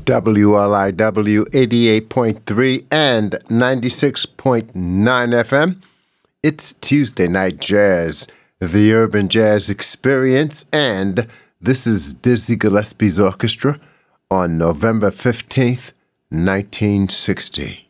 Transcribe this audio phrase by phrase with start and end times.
[0.00, 5.82] WLIW 88.3 and 96.9 FM.
[6.42, 8.26] It's Tuesday Night Jazz,
[8.58, 11.26] the Urban Jazz Experience, and
[11.60, 13.80] this is Dizzy Gillespie's Orchestra
[14.30, 15.92] on November 15th,
[16.28, 17.83] 1960.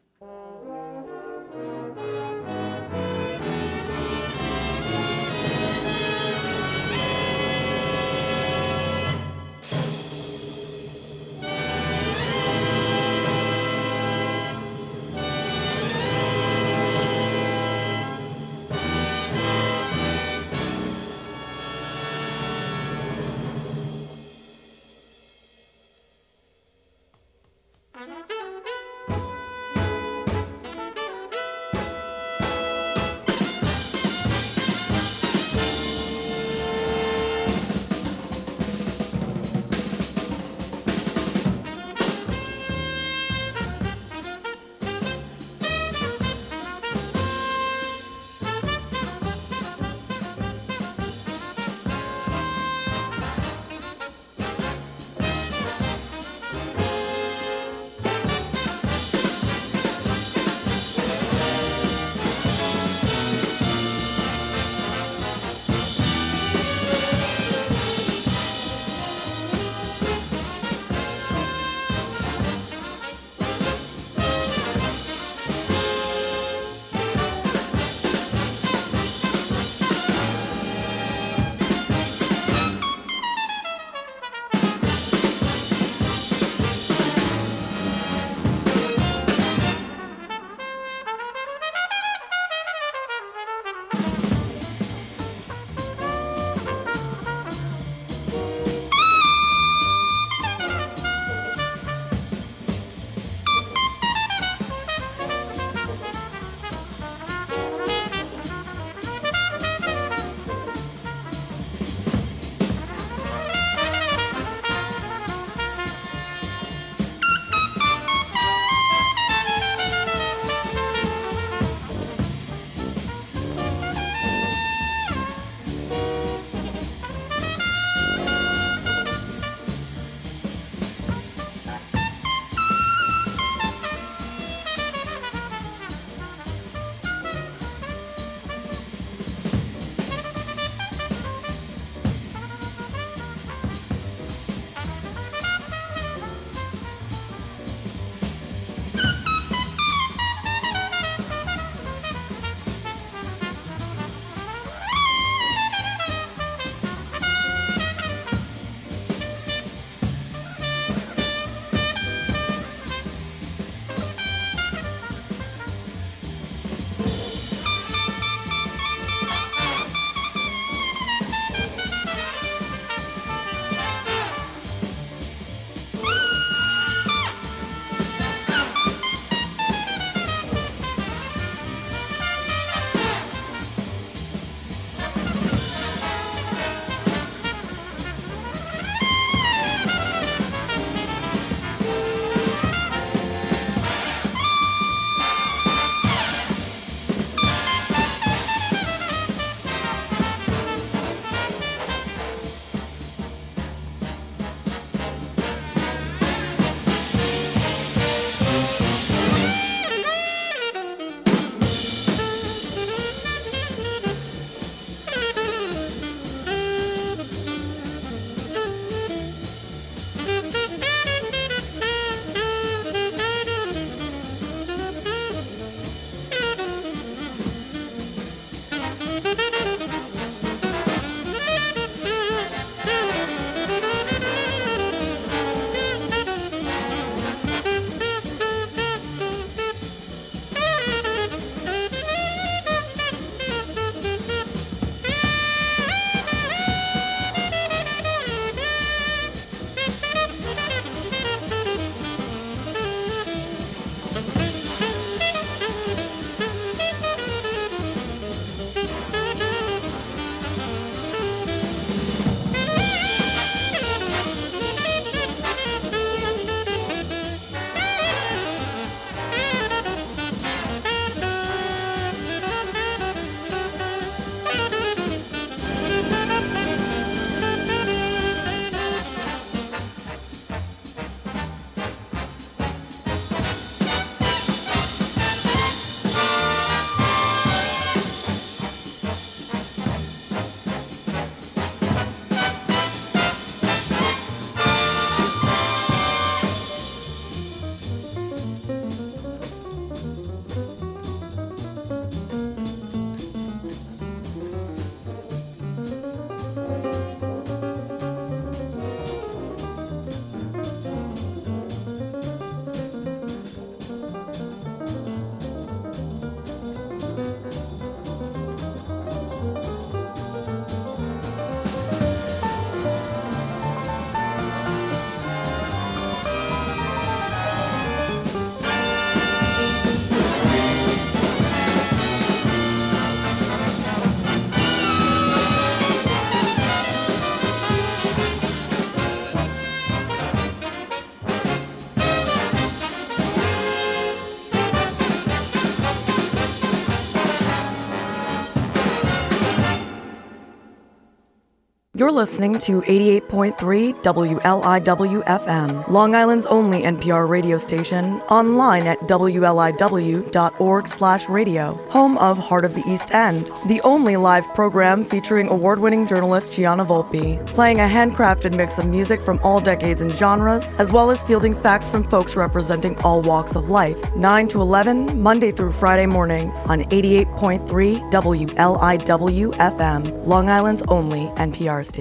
[352.05, 361.75] You're listening to 88.3 WLIW FM, Long Island's only NPR radio station, online at wliw.org/radio,
[361.89, 366.85] home of Heart of the East End, the only live program featuring award-winning journalist Gianna
[366.85, 371.23] Volpe, playing a handcrafted mix of music from all decades and genres, as well as
[371.23, 373.97] fielding facts from folks representing all walks of life.
[374.15, 381.83] 9 to 11, Monday through Friday mornings on 88.3 WLIW FM, Long Island's only NPR
[381.83, 381.94] station.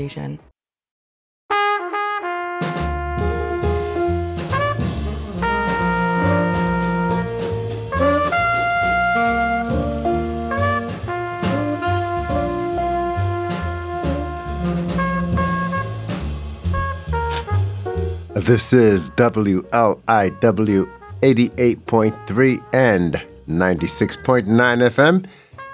[18.35, 20.89] This is WLIW
[21.21, 23.13] 88.3 and
[23.47, 25.25] 96.9 FM.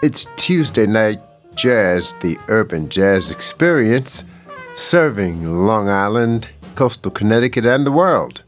[0.04, 1.20] It's Tuesday Night
[1.60, 4.24] Jazz, the Urban Jazz Experience,
[4.76, 8.44] serving Long Island, coastal Connecticut, and the world.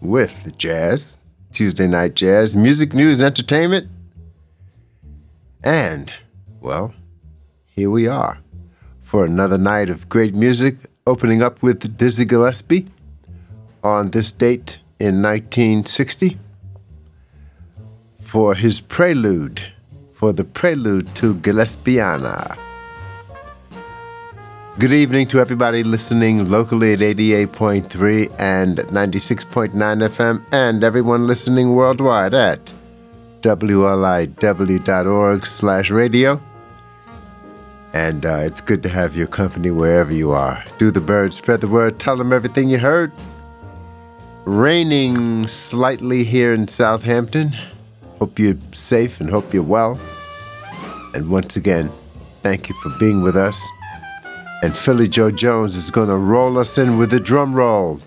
[0.00, 1.18] With jazz,
[1.50, 3.88] Tuesday Night Jazz, music, news, entertainment,
[5.64, 6.12] and,
[6.60, 6.94] well,
[7.66, 8.38] here we are
[9.02, 10.76] for another night of great music,
[11.08, 12.86] opening up with Dizzy Gillespie
[13.82, 16.38] on this date in 1960
[18.20, 19.73] for his prelude,
[20.14, 22.56] for the prelude to Gillespiana.
[24.78, 32.34] Good evening to everybody listening locally at 88.3 and 96.9 FM, and everyone listening worldwide
[32.34, 32.72] at
[33.42, 36.40] wliw.org slash radio.
[37.92, 40.64] And uh, it's good to have your company wherever you are.
[40.78, 43.12] Do the bird, spread the word, tell them everything you heard.
[44.44, 47.54] Raining slightly here in Southampton.
[48.18, 49.98] Hope you're safe and hope you're well.
[51.14, 51.88] And once again,
[52.42, 53.60] thank you for being with us.
[54.62, 58.00] And Philly Joe Jones is going to roll us in with the drum roll.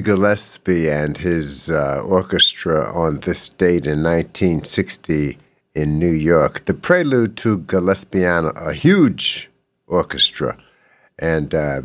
[0.00, 5.36] Dizzy Gillespie and his uh, orchestra on this date in 1960
[5.74, 6.64] in New York.
[6.64, 9.50] The prelude to Gillespiana, a huge
[9.86, 10.56] orchestra,
[11.18, 11.82] and uh,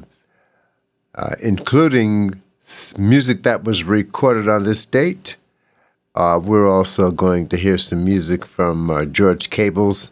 [1.16, 2.42] uh, including
[2.98, 5.36] music that was recorded on this date.
[6.16, 10.10] Uh, we're also going to hear some music from uh, George Cables,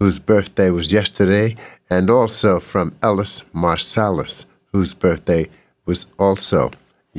[0.00, 1.54] whose birthday was yesterday,
[1.88, 5.48] and also from Ellis Marsalis, whose birthday
[5.86, 6.70] was also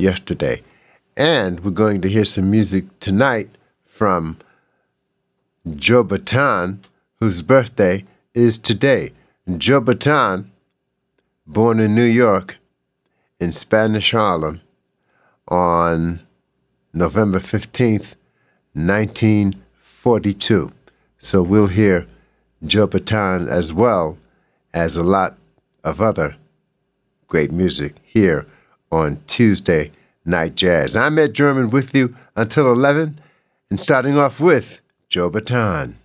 [0.02, 0.62] yesterday.
[1.16, 3.48] And we're going to hear some music tonight
[3.86, 4.38] from
[5.76, 6.78] Joe Bataan,
[7.20, 8.04] whose birthday
[8.34, 9.12] is today.
[9.56, 10.46] Joe Bataan,
[11.46, 12.58] born in New York
[13.38, 14.60] in Spanish Harlem
[15.48, 16.20] on
[16.92, 18.16] November 15th,
[18.74, 20.72] 1942.
[21.18, 22.06] So we'll hear
[22.64, 24.18] Joe Bataan as well
[24.74, 25.38] as a lot
[25.84, 26.36] of other
[27.28, 28.46] great music here
[28.92, 29.90] on Tuesday
[30.24, 30.94] Night Jazz.
[30.94, 33.18] I'm Ed German with you until 11
[33.70, 35.96] and starting off with Joe Bataan.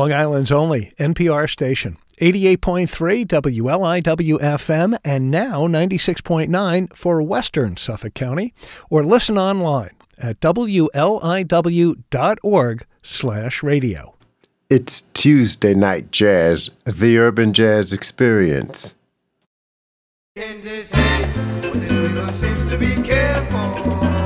[0.00, 1.98] Long Island's only NPR station.
[2.22, 8.54] 88.3 WLIWFM and now 96.9 for Western Suffolk County
[8.88, 10.96] or listen online at wliw.org
[13.02, 14.14] slash radio.
[14.70, 18.94] It's Tuesday Night Jazz, the Urban Jazz Experience.
[20.34, 24.19] In this age, seems to be careful.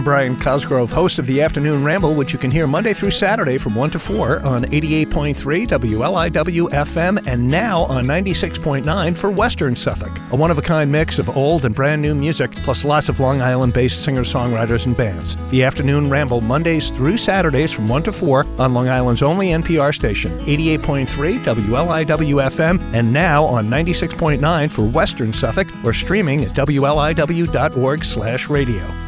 [0.00, 3.58] I'm Brian Cosgrove, host of the Afternoon Ramble, which you can hear Monday through Saturday
[3.58, 5.34] from 1 to 4 on 88.3
[5.68, 10.10] WLIW FM and now on 96.9 for Western Suffolk.
[10.30, 13.20] A one of a kind mix of old and brand new music, plus lots of
[13.20, 15.36] Long Island based singer songwriters and bands.
[15.50, 19.94] The Afternoon Ramble, Mondays through Saturdays from 1 to 4 on Long Island's only NPR
[19.94, 28.02] station, 88.3 WLIW FM, and now on 96.9 for Western Suffolk or streaming at WLIW.org
[28.02, 28.99] slash radio.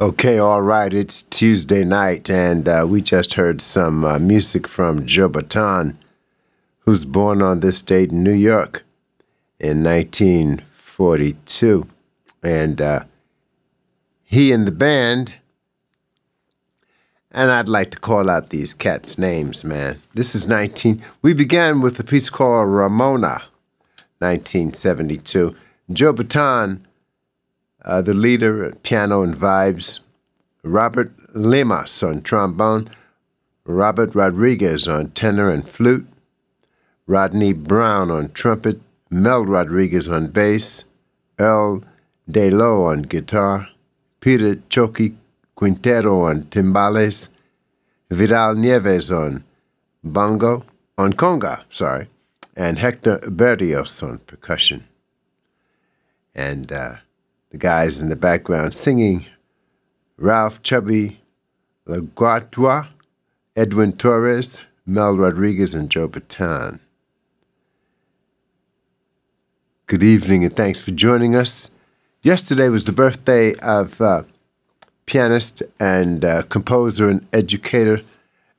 [0.00, 0.94] Okay, all right.
[0.94, 5.96] It's Tuesday night, and uh, we just heard some uh, music from Joe Bataan,
[6.82, 8.84] who's born on this date in New York
[9.58, 11.88] in 1942.
[12.44, 13.00] And uh,
[14.22, 15.34] he and the band,
[17.32, 19.98] and I'd like to call out these cats' names, man.
[20.14, 21.02] This is 19.
[21.22, 23.42] We began with a piece called Ramona,
[24.20, 25.56] 1972.
[25.92, 26.82] Joe Bataan
[27.84, 30.00] uh, the leader at piano and vibes,
[30.62, 32.90] Robert Lemas on trombone,
[33.64, 36.06] Robert Rodriguez on tenor and flute,
[37.06, 40.84] Rodney Brown on trumpet, Mel Rodriguez on bass,
[41.38, 41.82] Earl
[42.30, 43.68] DeLo on guitar,
[44.20, 45.14] Peter Choki
[45.54, 47.30] Quintero on timbales,
[48.10, 49.44] Vidal Nieves on
[50.04, 50.64] bongo,
[50.96, 52.08] on conga, sorry,
[52.56, 54.86] and Hector Berrios on percussion.
[56.34, 56.96] And uh,
[57.50, 59.26] the guys in the background singing
[60.16, 61.20] Ralph Chubby
[61.86, 62.88] Laguatua,
[63.56, 66.80] Edwin Torres, Mel Rodriguez, and Joe Bataan.
[69.86, 71.70] Good evening and thanks for joining us.
[72.22, 74.24] Yesterday was the birthday of uh,
[75.06, 78.02] pianist and uh, composer and educator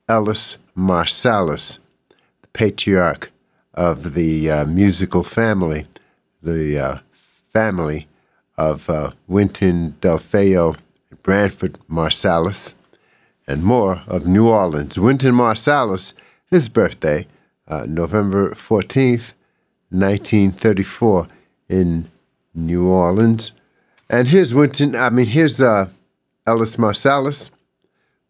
[0.08, 1.78] Ellis Marsalis,
[2.40, 3.30] the patriarch
[3.74, 5.86] of the uh, musical family,
[6.42, 6.98] the uh,
[7.52, 8.08] family
[8.60, 10.76] of uh, Wynton Delfeayo,
[11.22, 12.74] Branford Marsalis,
[13.46, 14.98] and more of New Orleans.
[14.98, 16.12] Wynton Marsalis,
[16.50, 17.26] his birthday,
[17.66, 19.32] uh, November 14th,
[19.88, 21.26] 1934,
[21.70, 22.10] in
[22.54, 23.52] New Orleans.
[24.10, 25.88] And here's Wynton, I mean, here's uh,
[26.46, 27.48] Ellis Marsalis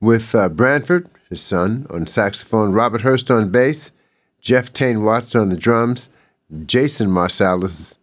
[0.00, 3.90] with uh, Branford, his son, on saxophone, Robert Hurst on bass,
[4.40, 6.08] Jeff Tain Watts on the drums,
[6.66, 7.96] Jason Marsalis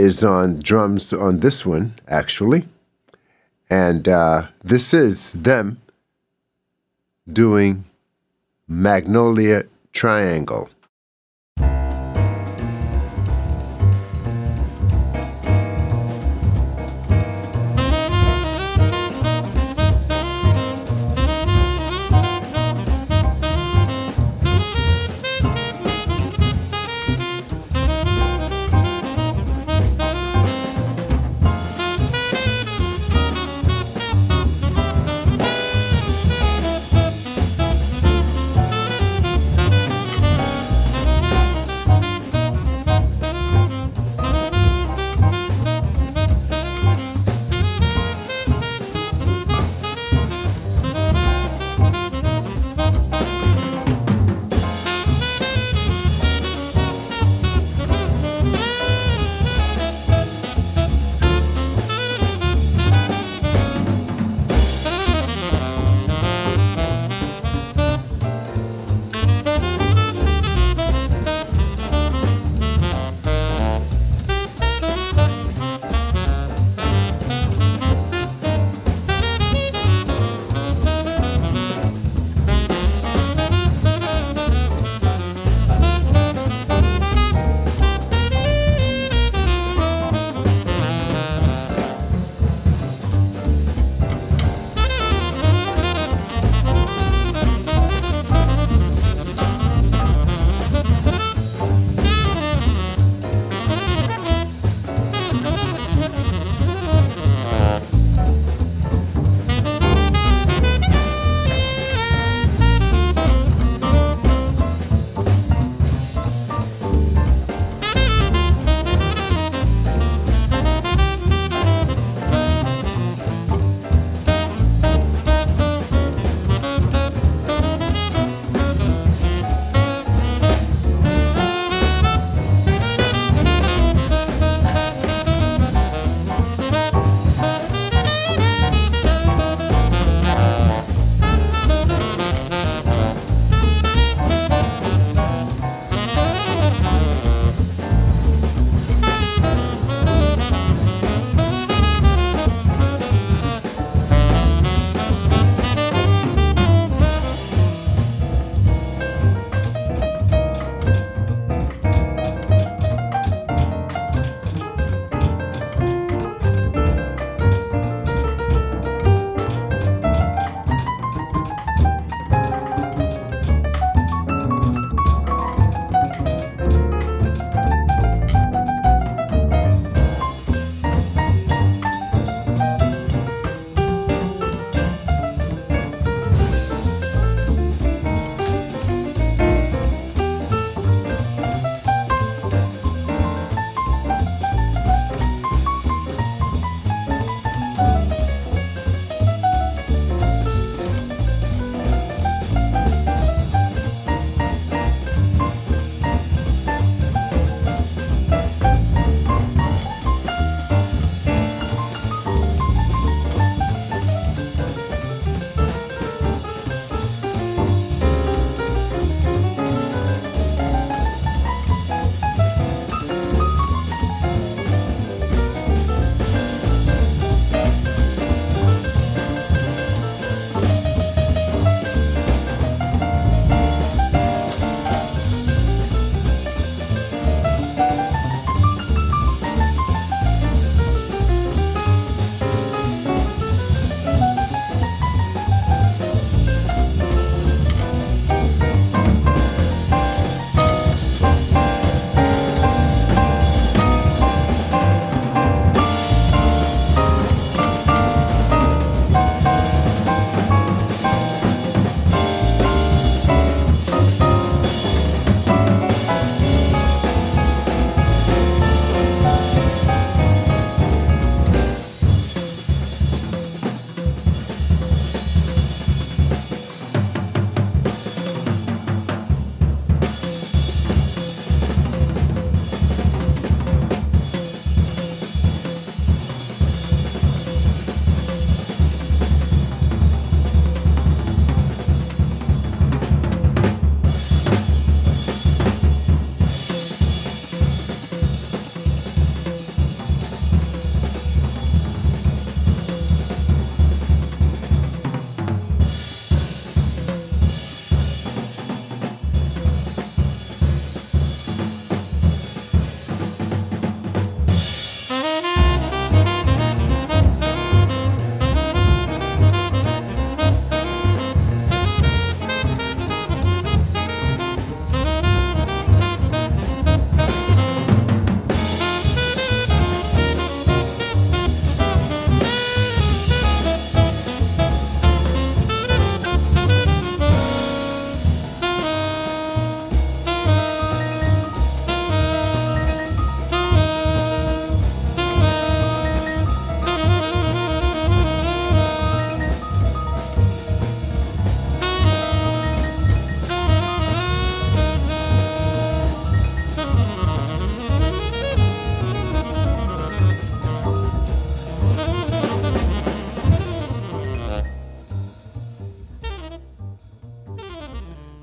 [0.00, 2.66] is on drums on this one, actually.
[3.68, 5.80] And uh, this is them
[7.28, 7.84] doing
[8.66, 10.70] Magnolia Triangle.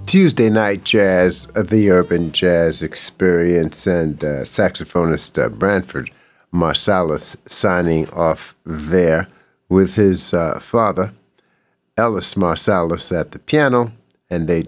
[0.07, 6.09] Tuesday night jazz, uh, the urban jazz experience, and uh, saxophonist uh, Branford
[6.53, 9.27] Marsalis signing off there
[9.67, 11.13] with his uh, father,
[11.97, 13.91] Ellis Marsalis, at the piano,
[14.29, 14.63] and they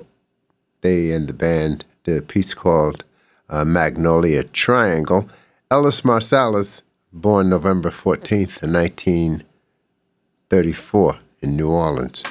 [0.82, 3.06] they and the band did a piece called
[3.50, 5.30] uh, Magnolia Triangle.
[5.72, 6.82] Ellis Marsalis,
[7.14, 12.26] born November 14th, 1934 in New Orleans.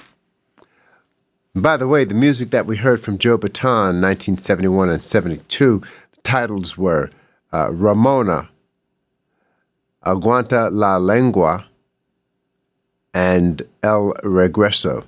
[1.60, 5.80] By the way, the music that we heard from Joe Bataan, 1971 and 72,
[6.12, 7.10] the titles were
[7.52, 8.48] uh, Ramona,
[10.04, 11.66] Aguanta la Lengua,
[13.12, 15.04] and El Regreso.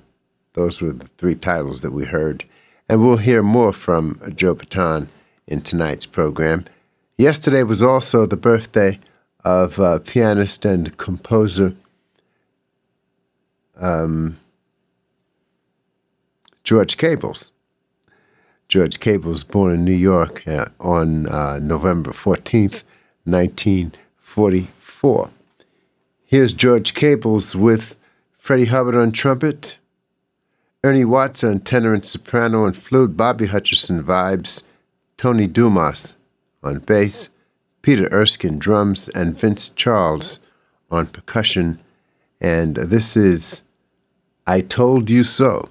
[0.51, 2.43] Those were the three titles that we heard.
[2.89, 5.07] And we'll hear more from Joe Bataan
[5.47, 6.65] in tonight's program.
[7.17, 8.99] Yesterday was also the birthday
[9.45, 11.75] of uh, pianist and composer
[13.77, 14.40] um,
[16.63, 17.51] George Cables.
[18.67, 22.83] George Cables, born in New York uh, on uh, November 14th,
[23.25, 25.29] 1944.
[26.25, 27.97] Here's George Cables with
[28.37, 29.77] Freddie Hubbard on trumpet,
[30.83, 34.63] Ernie Watts on tenor and soprano and flute, Bobby Hutcherson vibes,
[35.17, 36.15] Tony Dumas
[36.63, 37.29] on bass,
[37.81, 40.39] Peter Erskine drums, and Vince Charles
[40.89, 41.79] on percussion.
[42.39, 43.63] And this is
[44.47, 45.69] I Told You So.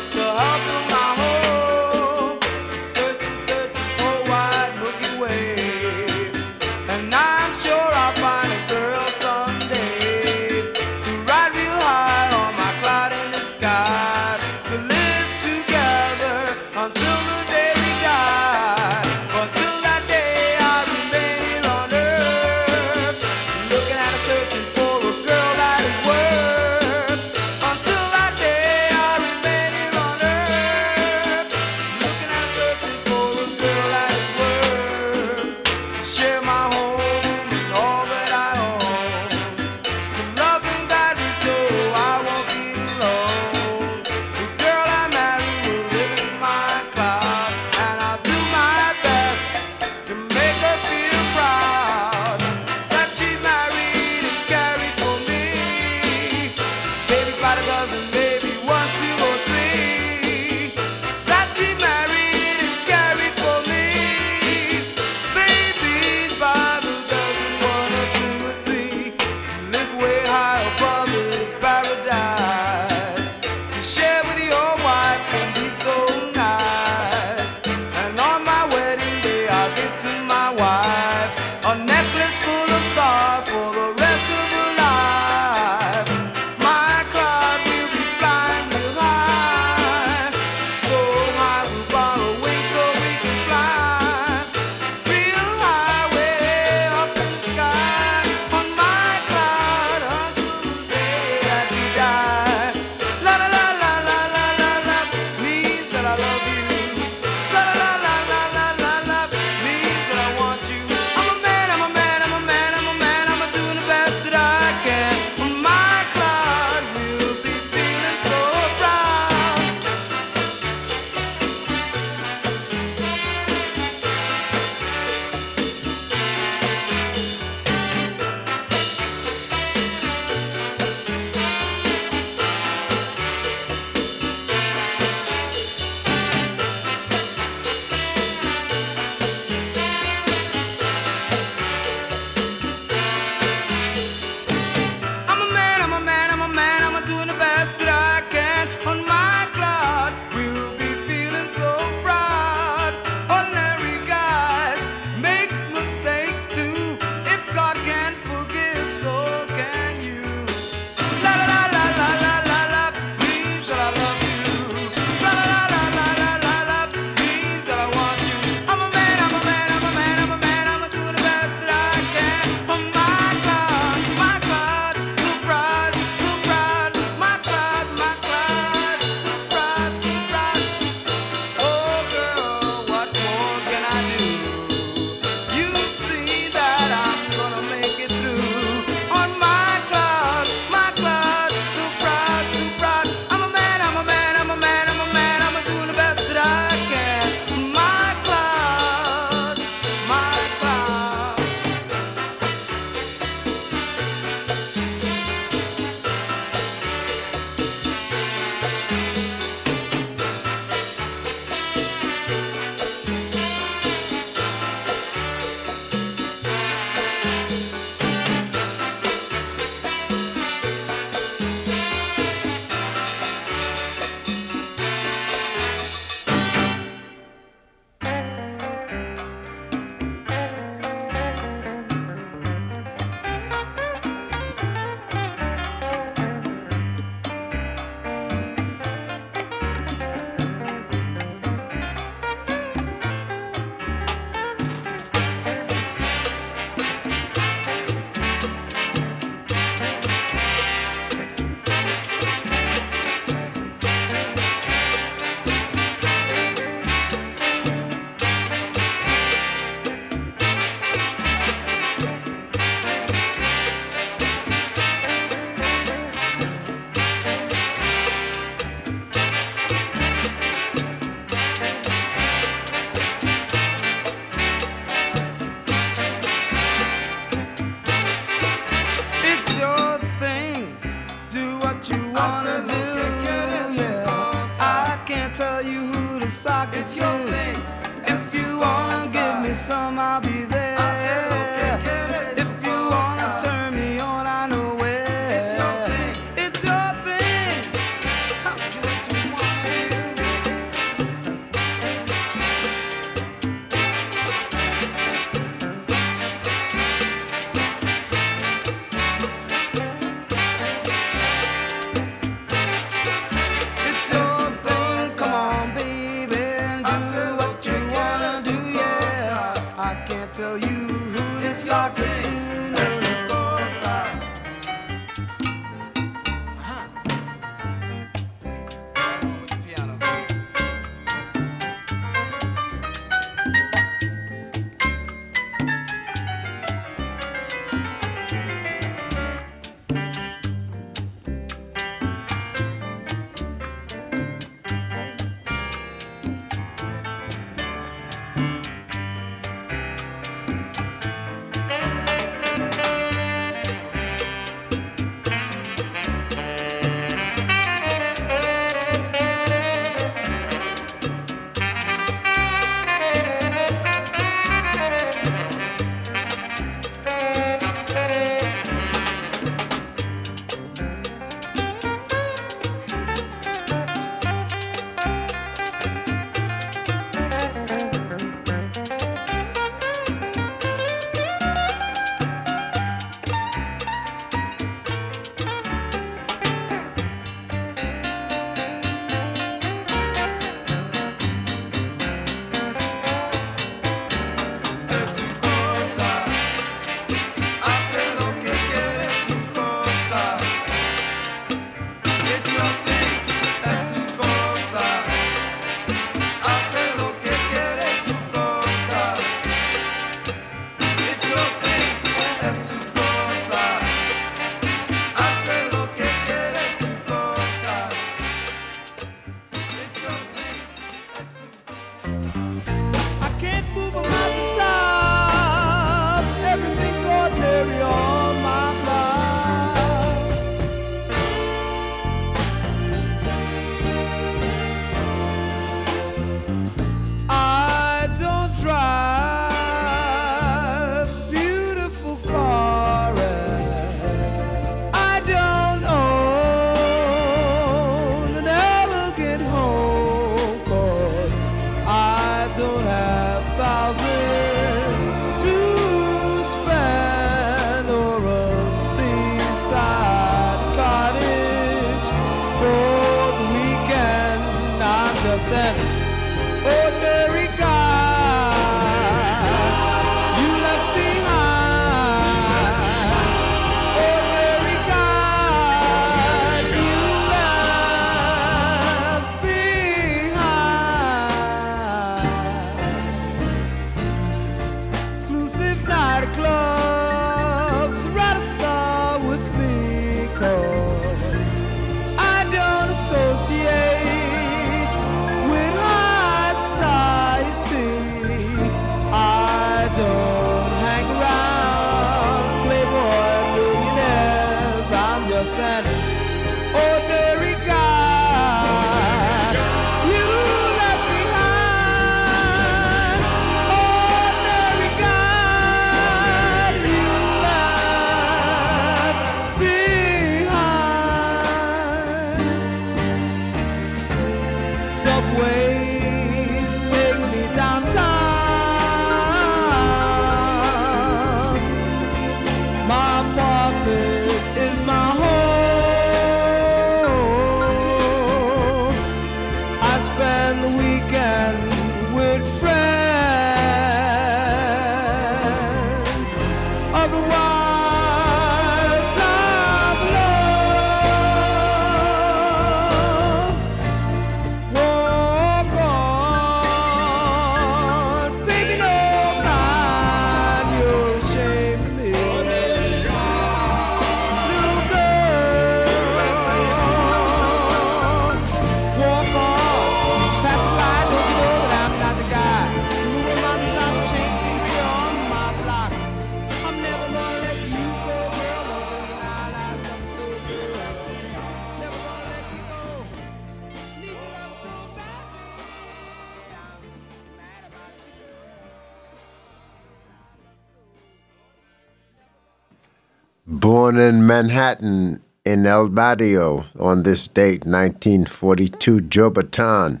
[594.42, 600.00] Manhattan in El Barrio on this date, 1942, Joe Bataan.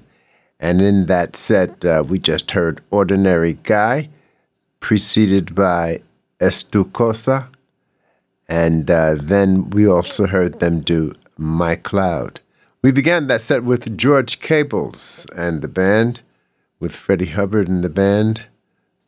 [0.58, 4.08] And in that set, uh, we just heard Ordinary Guy,
[4.80, 6.02] preceded by
[6.40, 7.50] Estucosa.
[8.48, 12.40] And uh, then we also heard them do My Cloud.
[12.82, 16.22] We began that set with George Cables and the band,
[16.80, 18.46] with Freddie Hubbard and the band.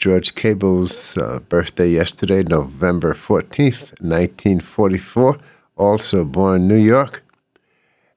[0.04, 5.38] George Cable's uh, birthday yesterday, November 14th, 1944,
[5.78, 7.22] also born in New York.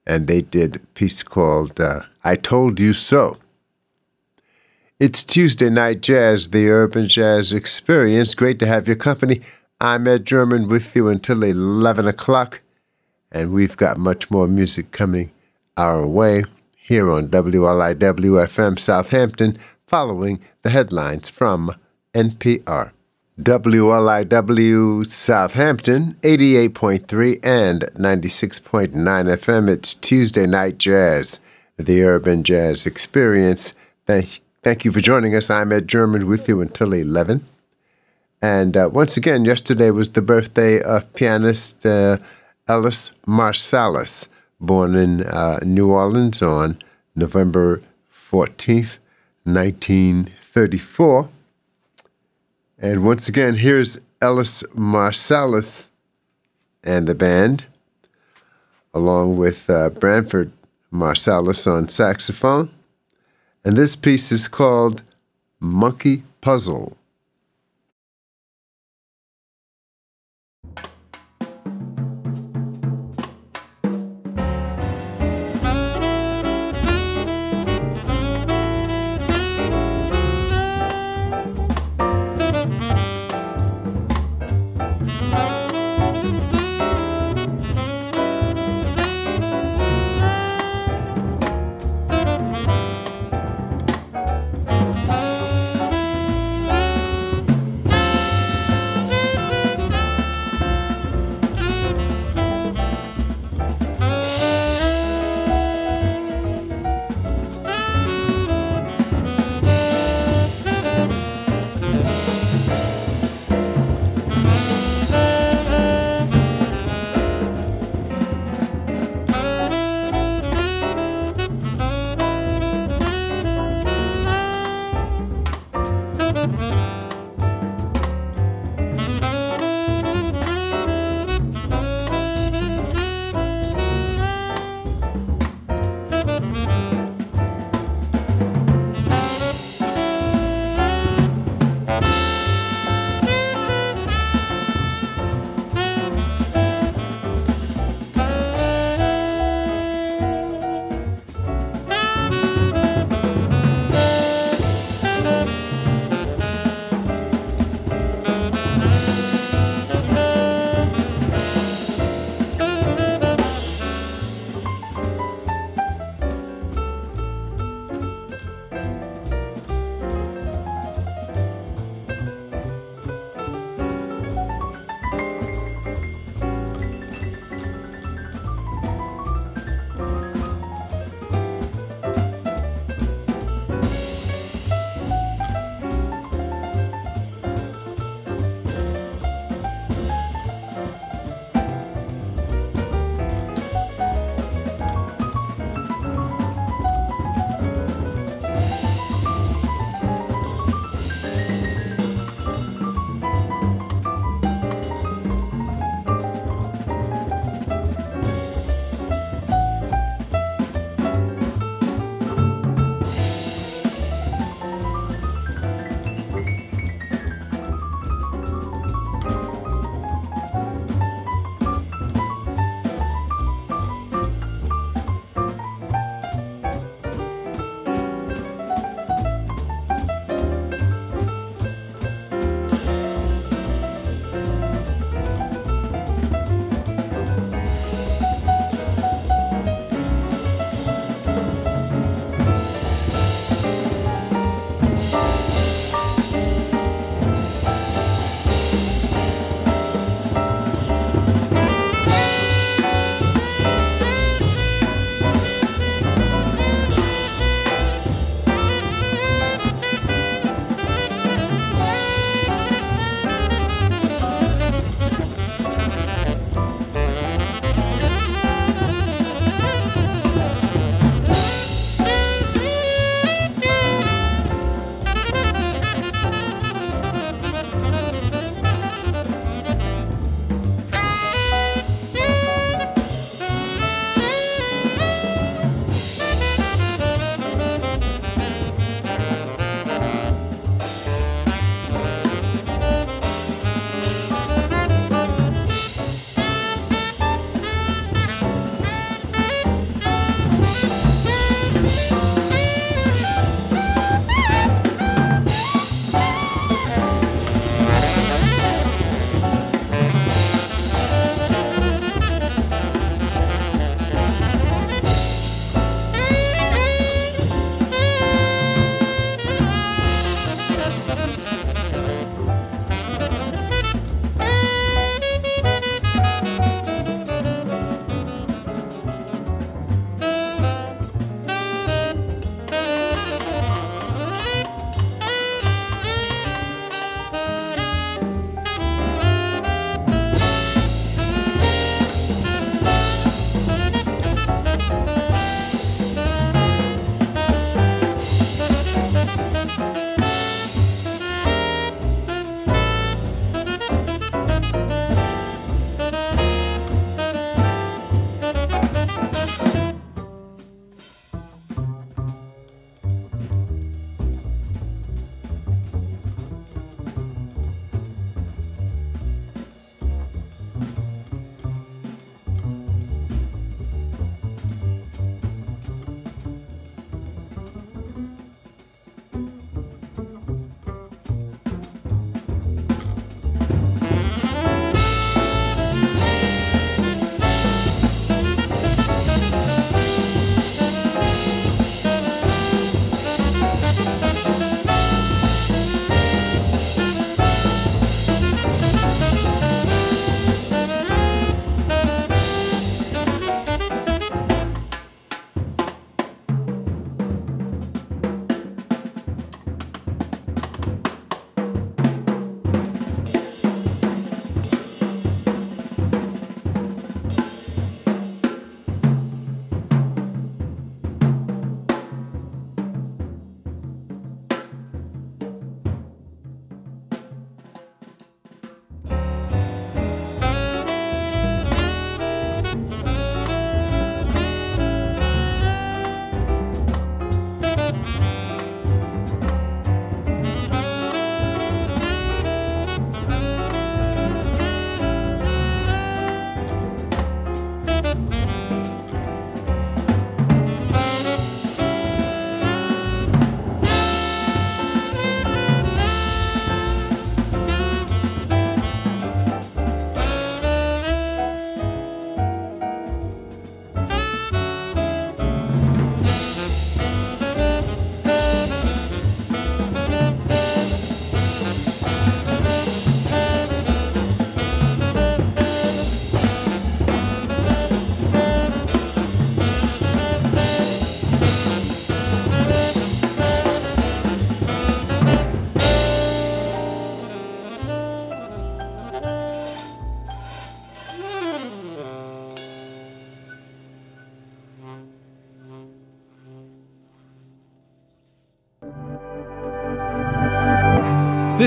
[0.06, 3.38] And they did a piece called uh, I Told You So.
[5.00, 8.34] It's Tuesday Night Jazz, the Urban Jazz Experience.
[8.34, 9.40] Great to have your company.
[9.80, 12.60] I'm Ed German with you until 11 o'clock,
[13.32, 15.30] and we've got much more music coming
[15.78, 16.44] our way
[16.76, 19.58] here on WLIW FM Southampton
[19.88, 21.74] following the headlines from
[22.14, 22.90] NPR.
[23.40, 29.68] WLIW Southampton, 88.3 and 96.9 FM.
[29.68, 31.40] It's Tuesday Night Jazz,
[31.78, 33.72] the Urban Jazz Experience.
[34.06, 35.48] Thank, thank you for joining us.
[35.48, 37.44] I'm Ed German with you until 11.
[38.42, 42.18] And uh, once again, yesterday was the birthday of pianist uh,
[42.66, 44.28] Ellis Marsalis,
[44.60, 46.78] born in uh, New Orleans on
[47.16, 47.80] November
[48.12, 48.98] 14th,
[49.54, 51.28] 1934.
[52.78, 55.88] And once again, here's Ellis Marsalis
[56.84, 57.66] and the band,
[58.92, 60.52] along with uh, Branford
[60.92, 62.70] Marsalis on saxophone.
[63.64, 65.02] And this piece is called
[65.60, 66.97] Monkey Puzzle.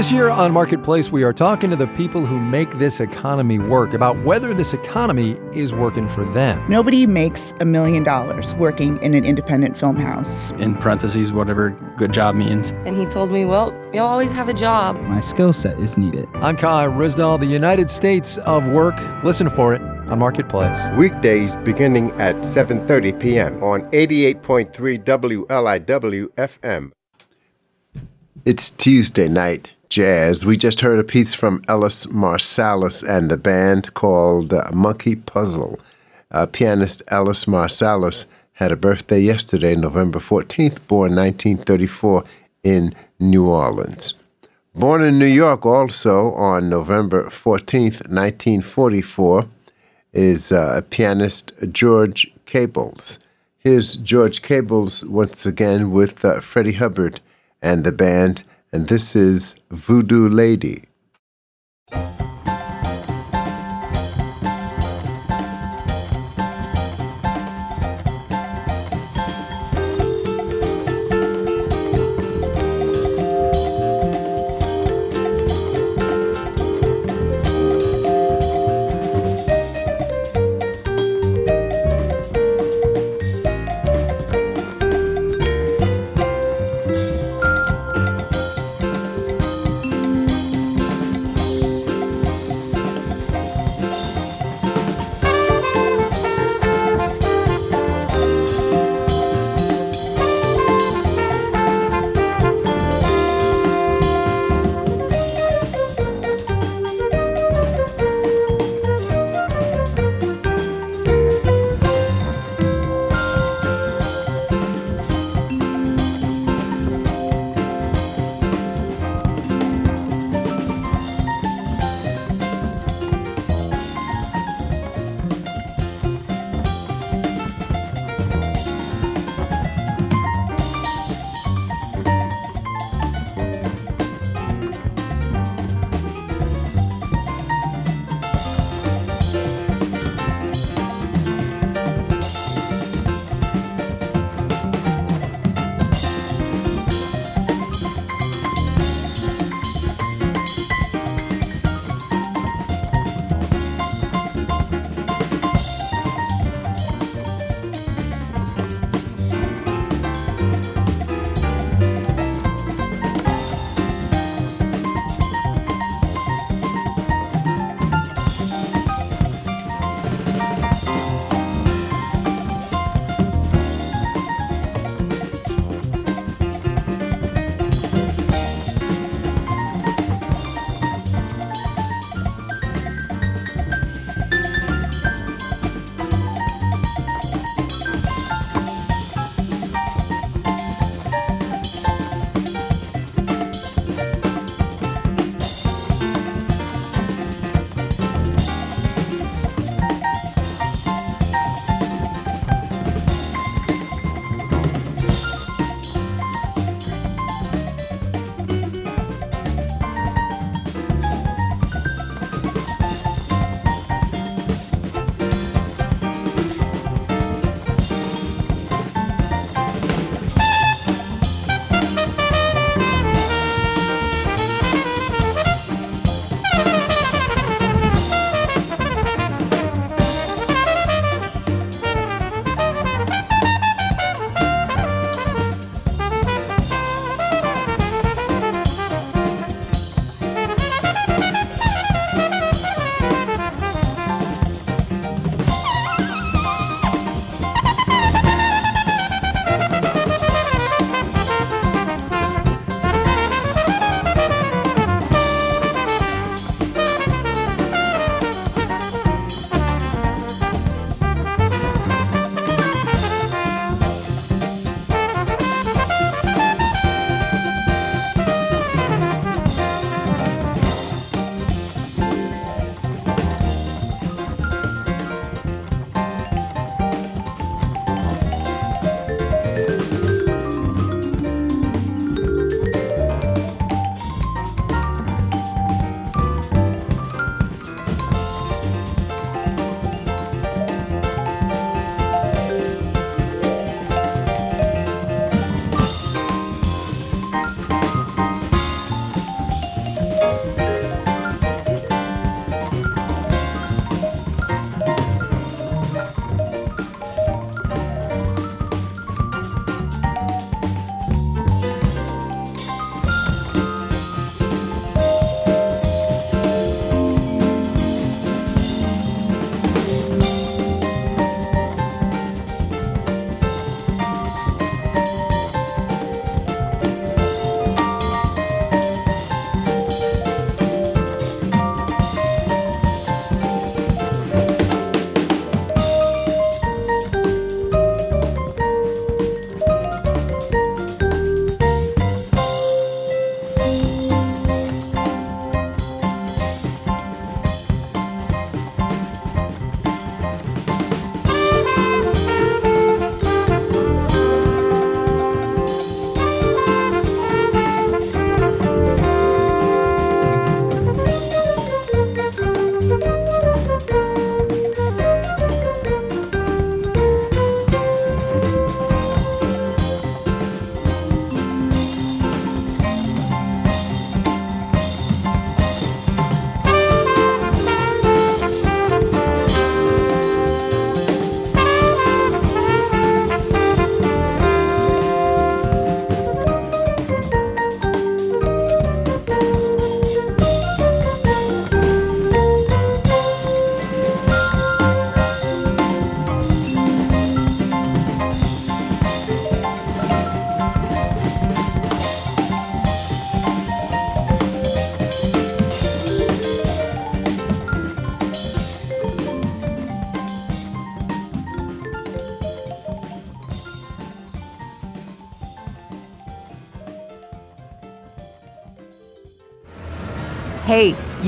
[0.01, 3.93] This year on Marketplace, we are talking to the people who make this economy work
[3.93, 6.59] about whether this economy is working for them.
[6.67, 10.49] Nobody makes a million dollars working in an independent film house.
[10.53, 12.71] In parentheses, whatever good job means.
[12.83, 14.99] And he told me, well, you'll always have a job.
[15.01, 16.27] My skill set is needed.
[16.33, 18.95] I'm Kai Ryssdal, the United States of Work.
[19.23, 20.79] Listen for it on Marketplace.
[20.97, 23.63] Weekdays beginning at 7:30 p.m.
[23.63, 26.91] on 88.3 WLIW FM.
[28.45, 30.45] It's Tuesday night jazz.
[30.45, 35.79] We just heard a piece from Ellis Marsalis and the band called uh, Monkey Puzzle.
[36.31, 42.23] Uh, pianist Ellis Marsalis had a birthday yesterday, November 14th, born 1934
[42.63, 44.13] in New Orleans.
[44.73, 49.45] Born in New York also on November 14th, 1944,
[50.13, 53.19] is uh, pianist George Cables.
[53.57, 57.19] Here's George Cables once again with uh, Freddie Hubbard
[57.61, 60.90] and the band and this is Voodoo Lady.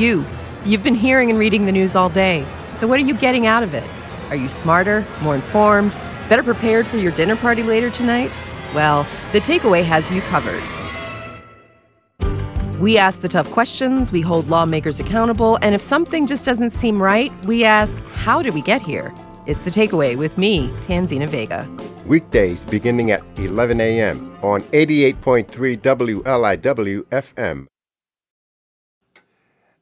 [0.04, 0.26] You.
[0.66, 2.46] You've been hearing and reading the news all day.
[2.76, 3.84] So what are you getting out of it?
[4.30, 5.94] Are you smarter, more informed,
[6.28, 8.32] better prepared for your dinner party later tonight?
[8.74, 10.64] Well, the takeaway has you covered.
[12.80, 17.02] We ask the tough questions, we hold lawmakers accountable, and if something just doesn't seem
[17.02, 19.14] right, we ask, how did we get here?
[19.46, 21.70] It's the takeaway with me, Tanzina Vega.
[22.06, 24.38] Weekdays beginning at 11 a.m.
[24.42, 27.68] on 88.3 WLIW FM.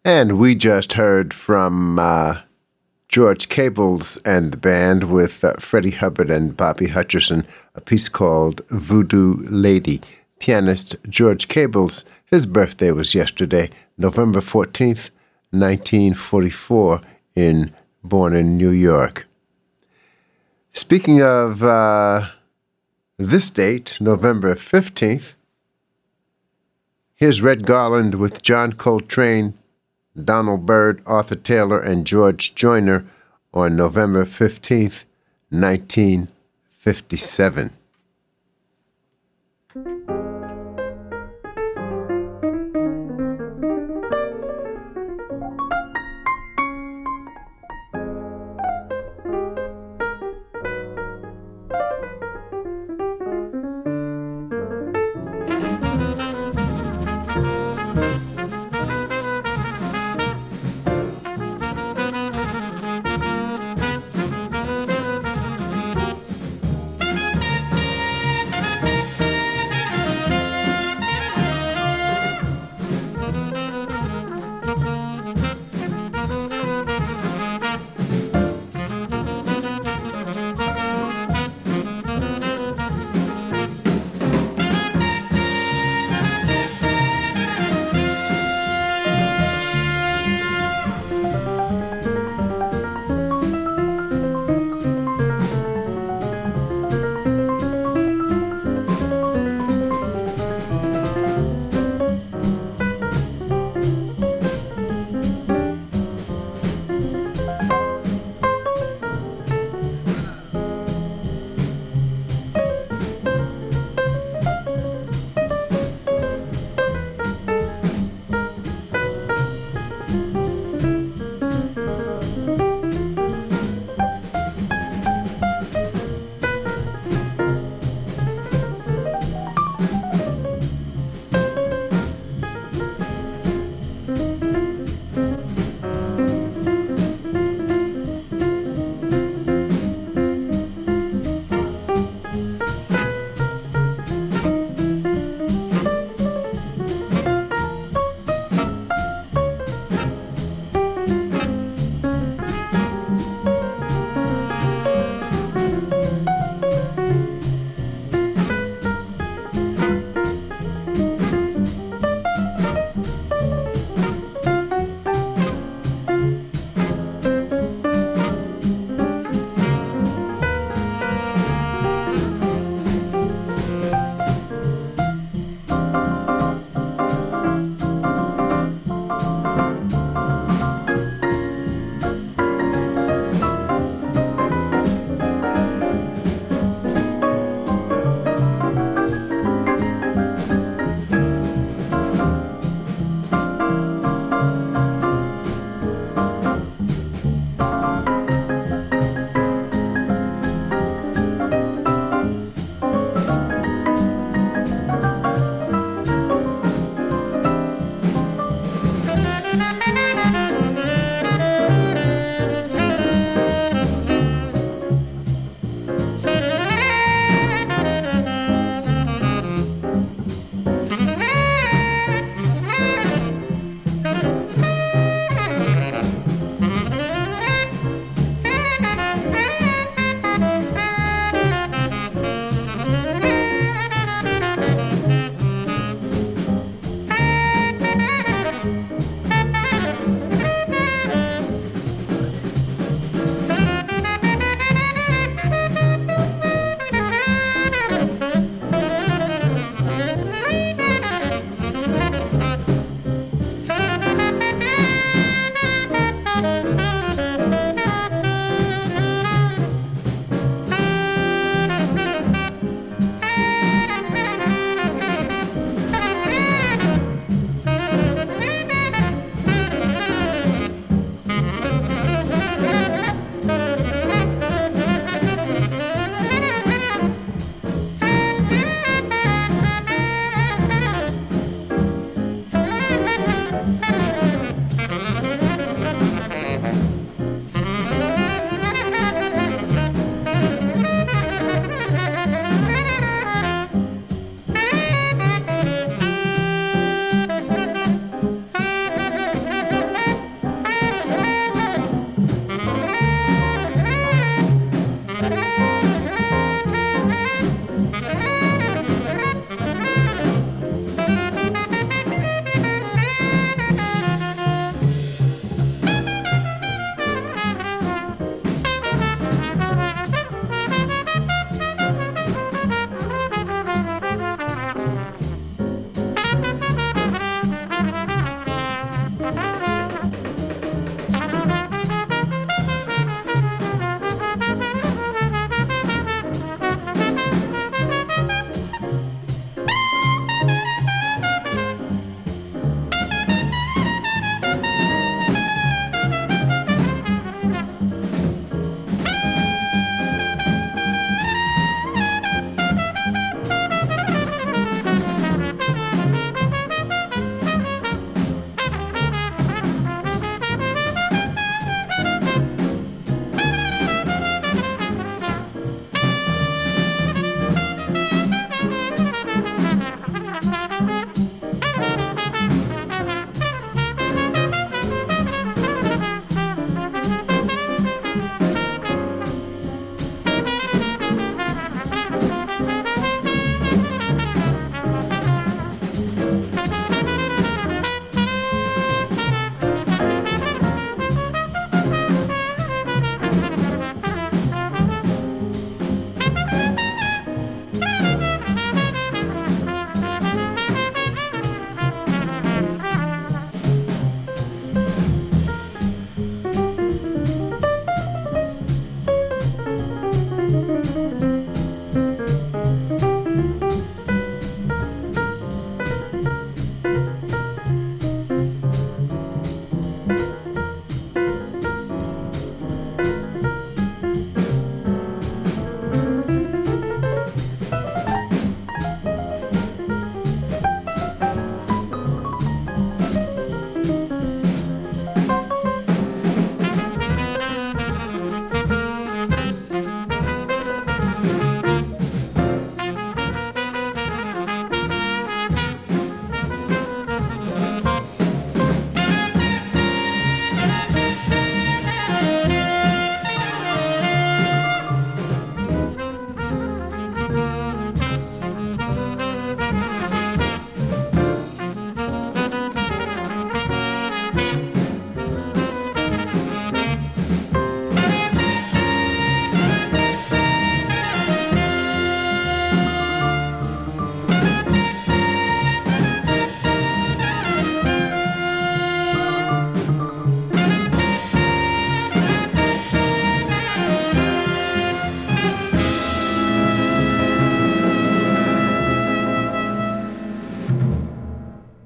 [0.03, 2.41] And we just heard from uh,
[3.07, 7.45] George Cables and the band with uh, Freddie Hubbard and Bobby Hutcherson,
[7.75, 10.01] a piece called Voodoo Lady.
[10.39, 15.11] Pianist George Cables, his birthday was yesterday, November 14th,
[15.51, 17.01] 1944,
[17.35, 17.71] in
[18.03, 19.27] born in New York.
[20.73, 22.29] Speaking of uh,
[23.19, 25.35] this date, November 15th,
[27.13, 29.59] here's Red Garland with John Coltrane,
[30.15, 33.05] Donald Byrd, Arthur Taylor, and George Joyner
[33.53, 35.03] on November 15th,
[35.49, 37.73] 1957.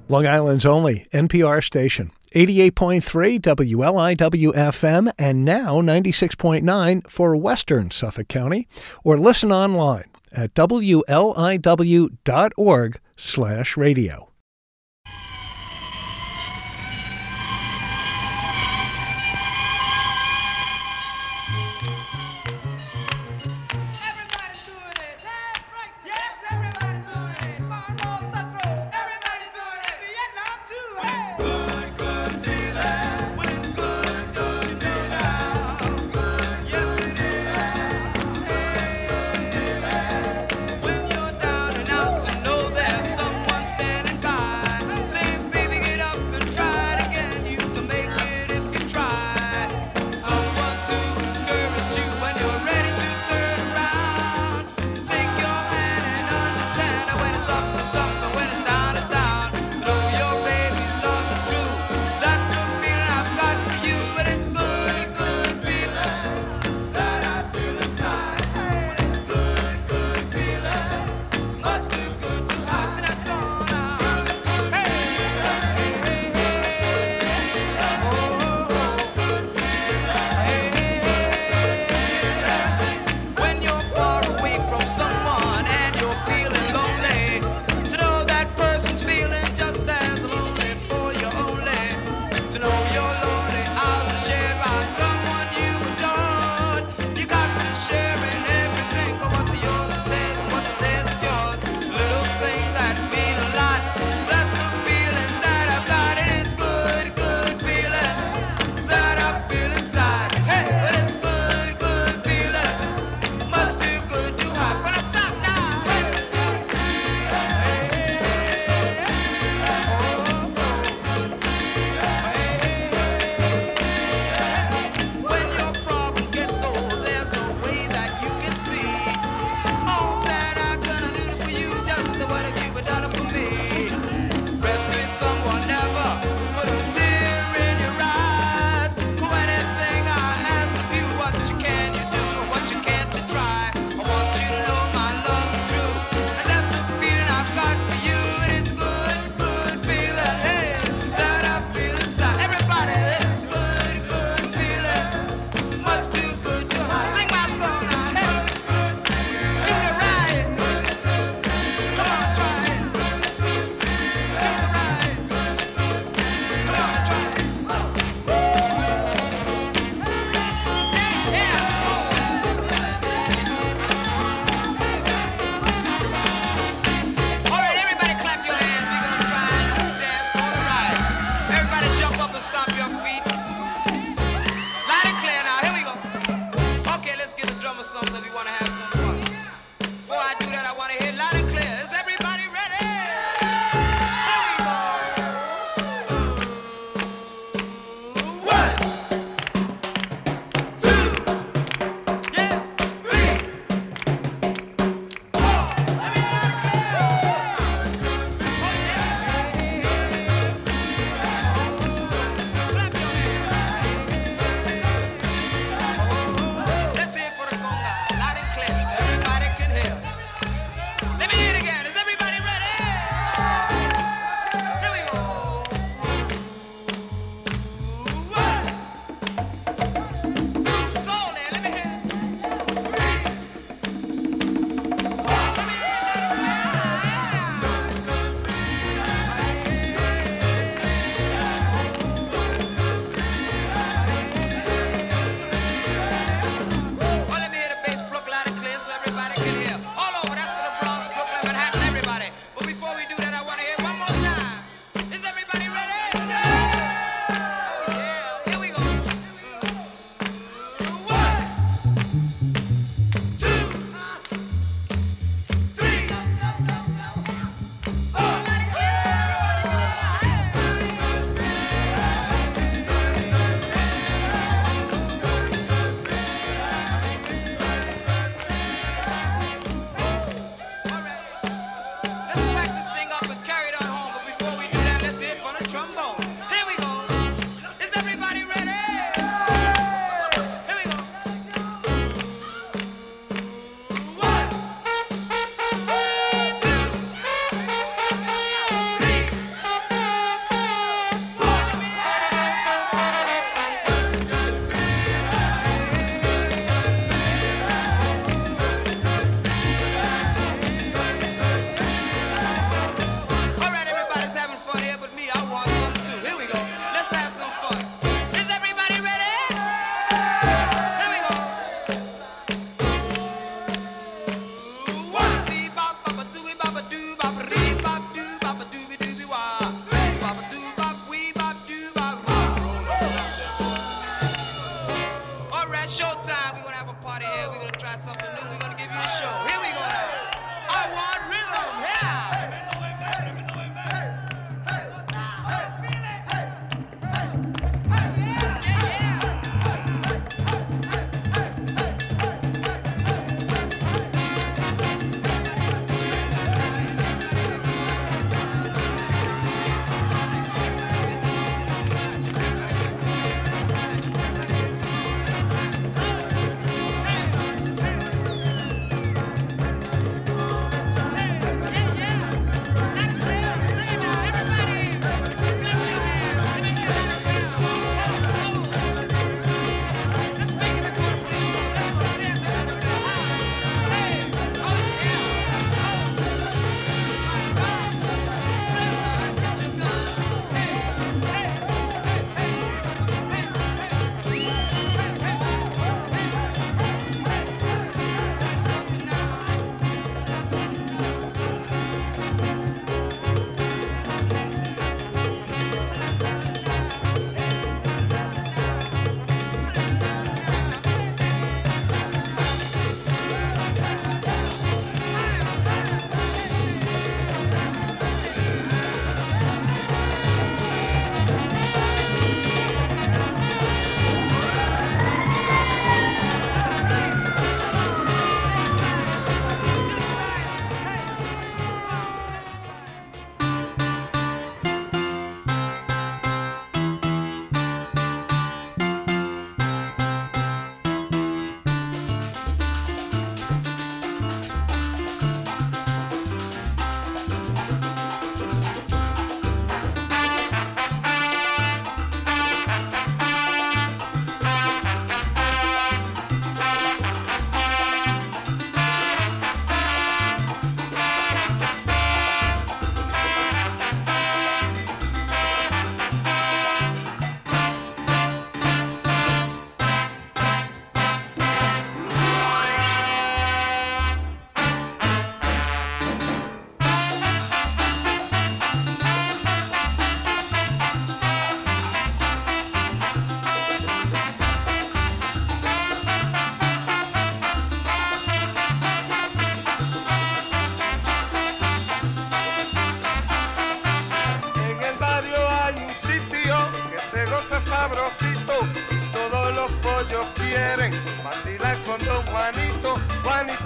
[0.08, 2.12] Long Island's only NPR station.
[2.34, 8.68] 88.3 WLIW FM and now 96.9 for Western Suffolk County
[9.02, 11.06] or listen online at wliw.org/radio.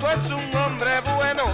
[0.01, 1.45] Tú es un hombre bueno,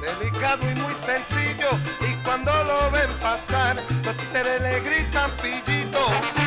[0.00, 1.70] delicado y muy sencillo.
[2.08, 6.45] Y cuando lo ven pasar, los títeres le gritan pillito.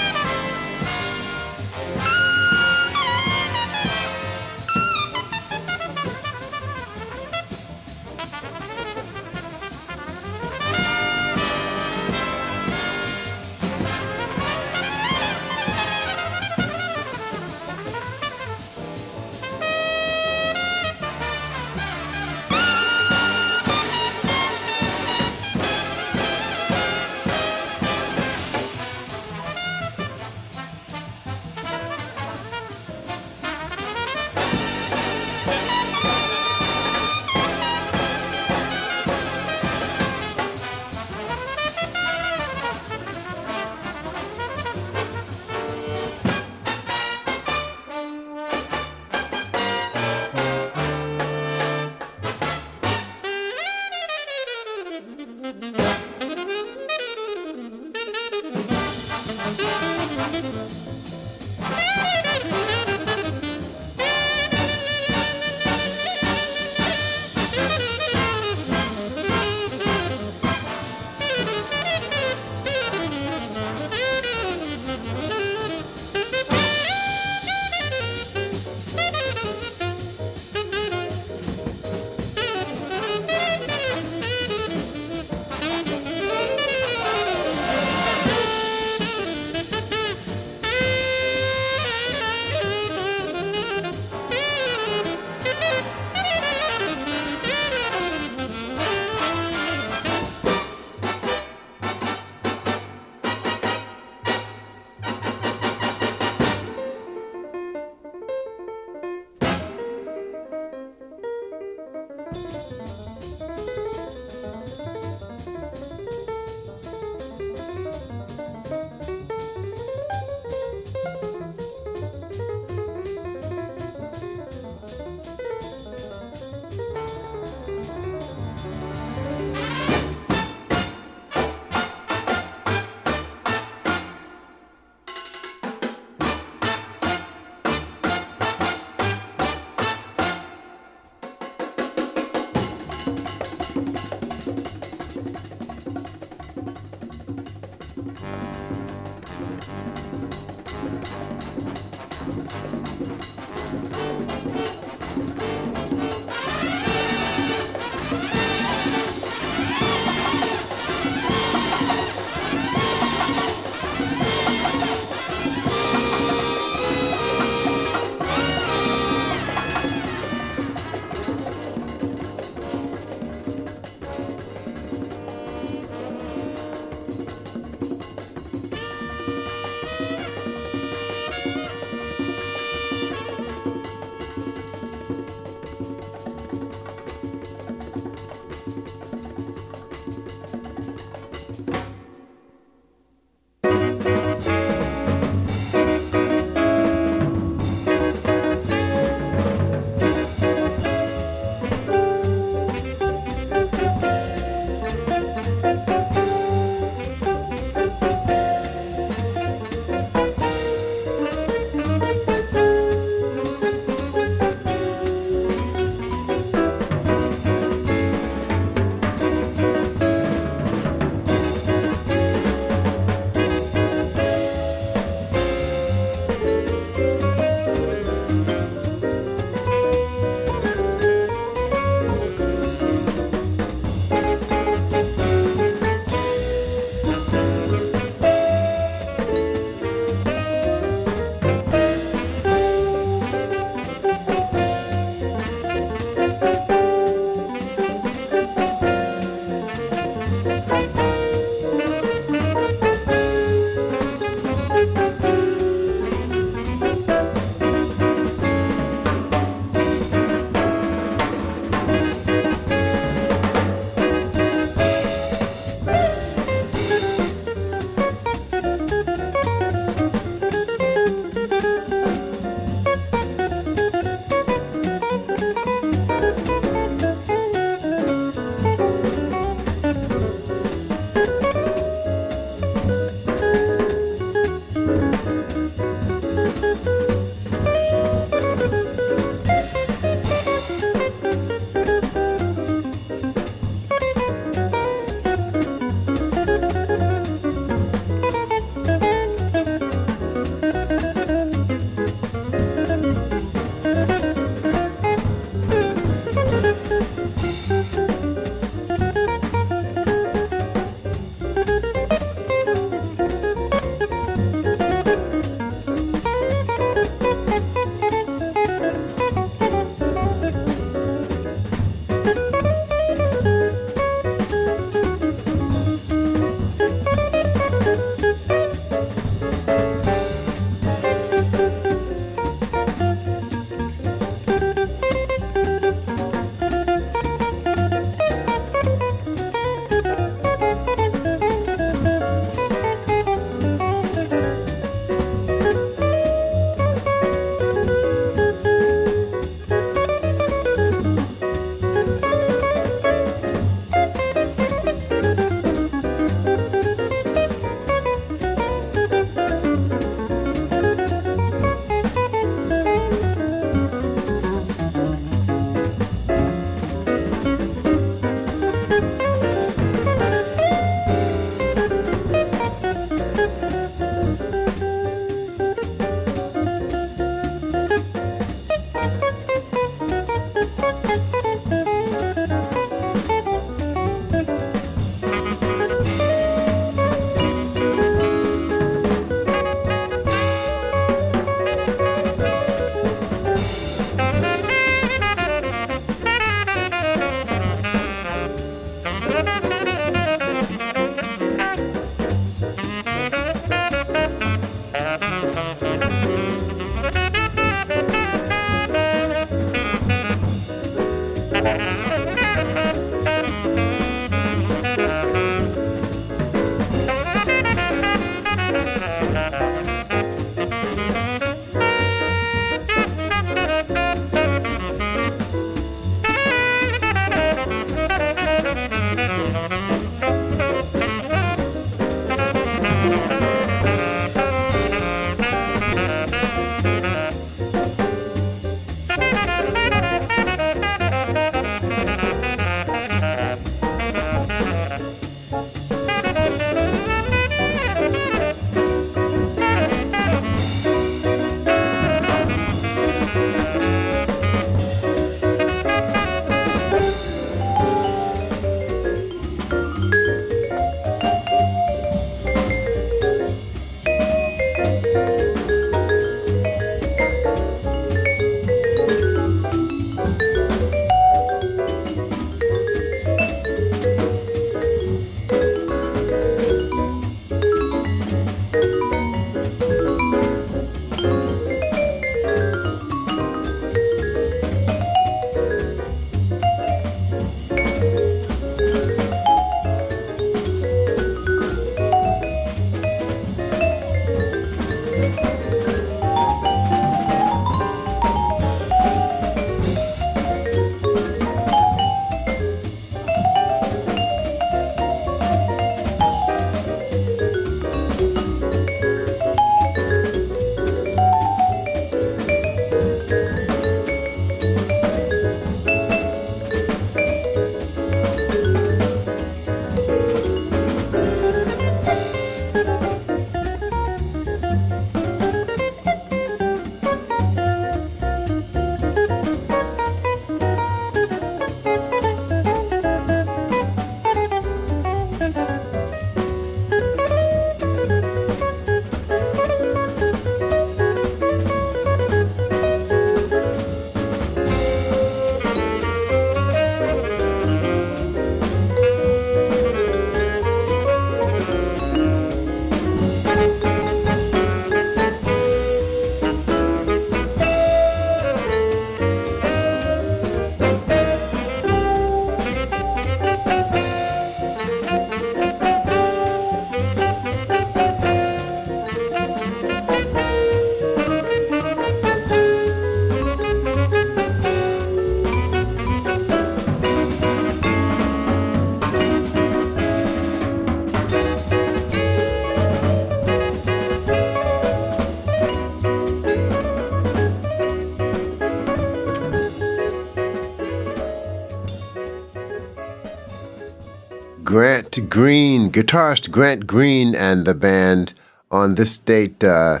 [595.20, 598.32] Green, guitarist Grant Green and the band
[598.70, 600.00] on this date, uh,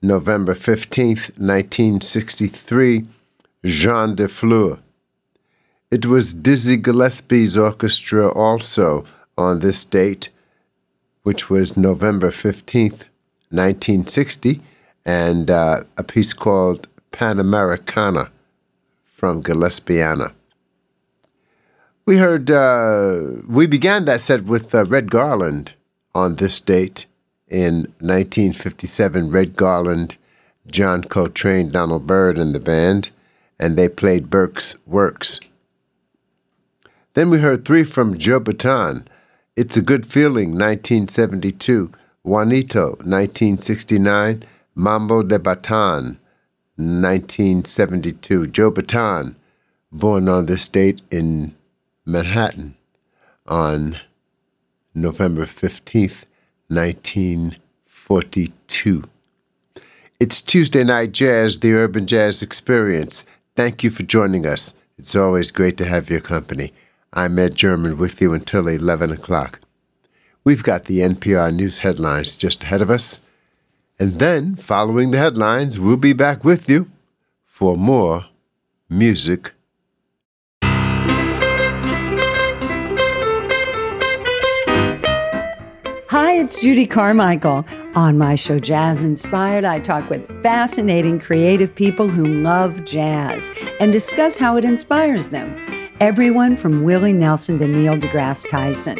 [0.00, 3.06] November 15th, 1963,
[3.64, 4.78] Jean de Fleur.
[5.90, 9.04] It was Dizzy Gillespie's orchestra also
[9.36, 10.30] on this date,
[11.22, 13.04] which was November 15th,
[13.50, 14.60] 1960,
[15.04, 18.30] and uh, a piece called Panamericana
[19.04, 20.32] from Gillespiana.
[22.06, 25.72] We heard, uh, we began that set with uh, Red Garland
[26.14, 27.06] on this date
[27.48, 29.30] in 1957.
[29.30, 30.18] Red Garland,
[30.66, 33.08] John Coltrane, Donald Byrd, and the band,
[33.58, 35.40] and they played Birk's Works.
[37.14, 39.06] Then we heard three from Joe Bataan.
[39.56, 41.90] It's a Good Feeling, 1972.
[42.22, 44.44] Juanito, 1969.
[44.74, 46.18] Mambo de Bataan,
[46.76, 48.48] 1972.
[48.48, 49.36] Joe Bataan,
[49.90, 51.54] born on this date in
[52.06, 52.76] Manhattan
[53.46, 53.96] on
[54.94, 56.26] November 15th,
[56.68, 59.04] 1942.
[60.20, 63.24] It's Tuesday Night Jazz, the Urban Jazz Experience.
[63.56, 64.74] Thank you for joining us.
[64.98, 66.74] It's always great to have your company.
[67.14, 69.60] I'm Ed German with you until 11 o'clock.
[70.44, 73.18] We've got the NPR News headlines just ahead of us.
[73.98, 76.90] And then, following the headlines, we'll be back with you
[77.46, 78.26] for more
[78.90, 79.52] music
[86.14, 87.66] Hi, it's Judy Carmichael.
[87.96, 93.50] On my show Jazz Inspired, I talk with fascinating creative people who love jazz
[93.80, 95.56] and discuss how it inspires them.
[95.98, 98.96] Everyone from Willie Nelson to Neil deGrasse Tyson.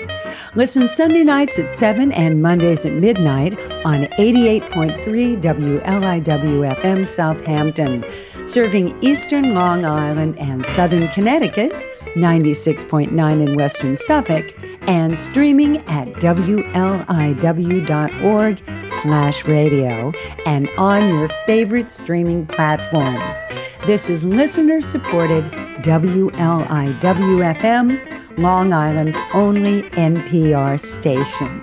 [0.56, 3.52] Listen Sunday nights at 7 and Mondays at midnight
[3.84, 8.04] on 88.3 WLIW FM Southampton,
[8.48, 16.70] serving eastern Long Island and southern Connecticut, 96.9 in western Suffolk, and streaming at wliw.org
[18.86, 20.12] slash radio
[20.44, 23.36] and on your favorite streaming platforms.
[23.86, 25.44] This is listener-supported
[25.82, 26.39] WLIW-FM,
[28.39, 31.62] Long Island's only NPR station.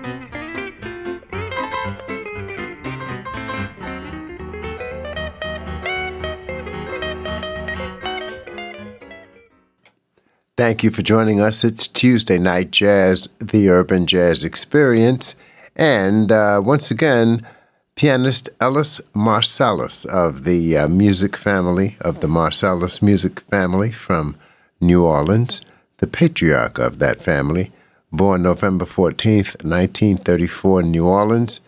[10.62, 11.64] Thank you for joining us.
[11.64, 15.36] It's Tuesday Night Jazz, the Urban Jazz Experience.
[15.76, 17.48] And uh, once again,
[17.96, 24.38] pianist Ellis Marsalis of the uh, music family, of the Marsalis music family from
[24.80, 25.62] New Orleans,
[25.98, 27.72] the patriarch of that family,
[28.12, 31.60] born November 14th, 1934 in New Orleans.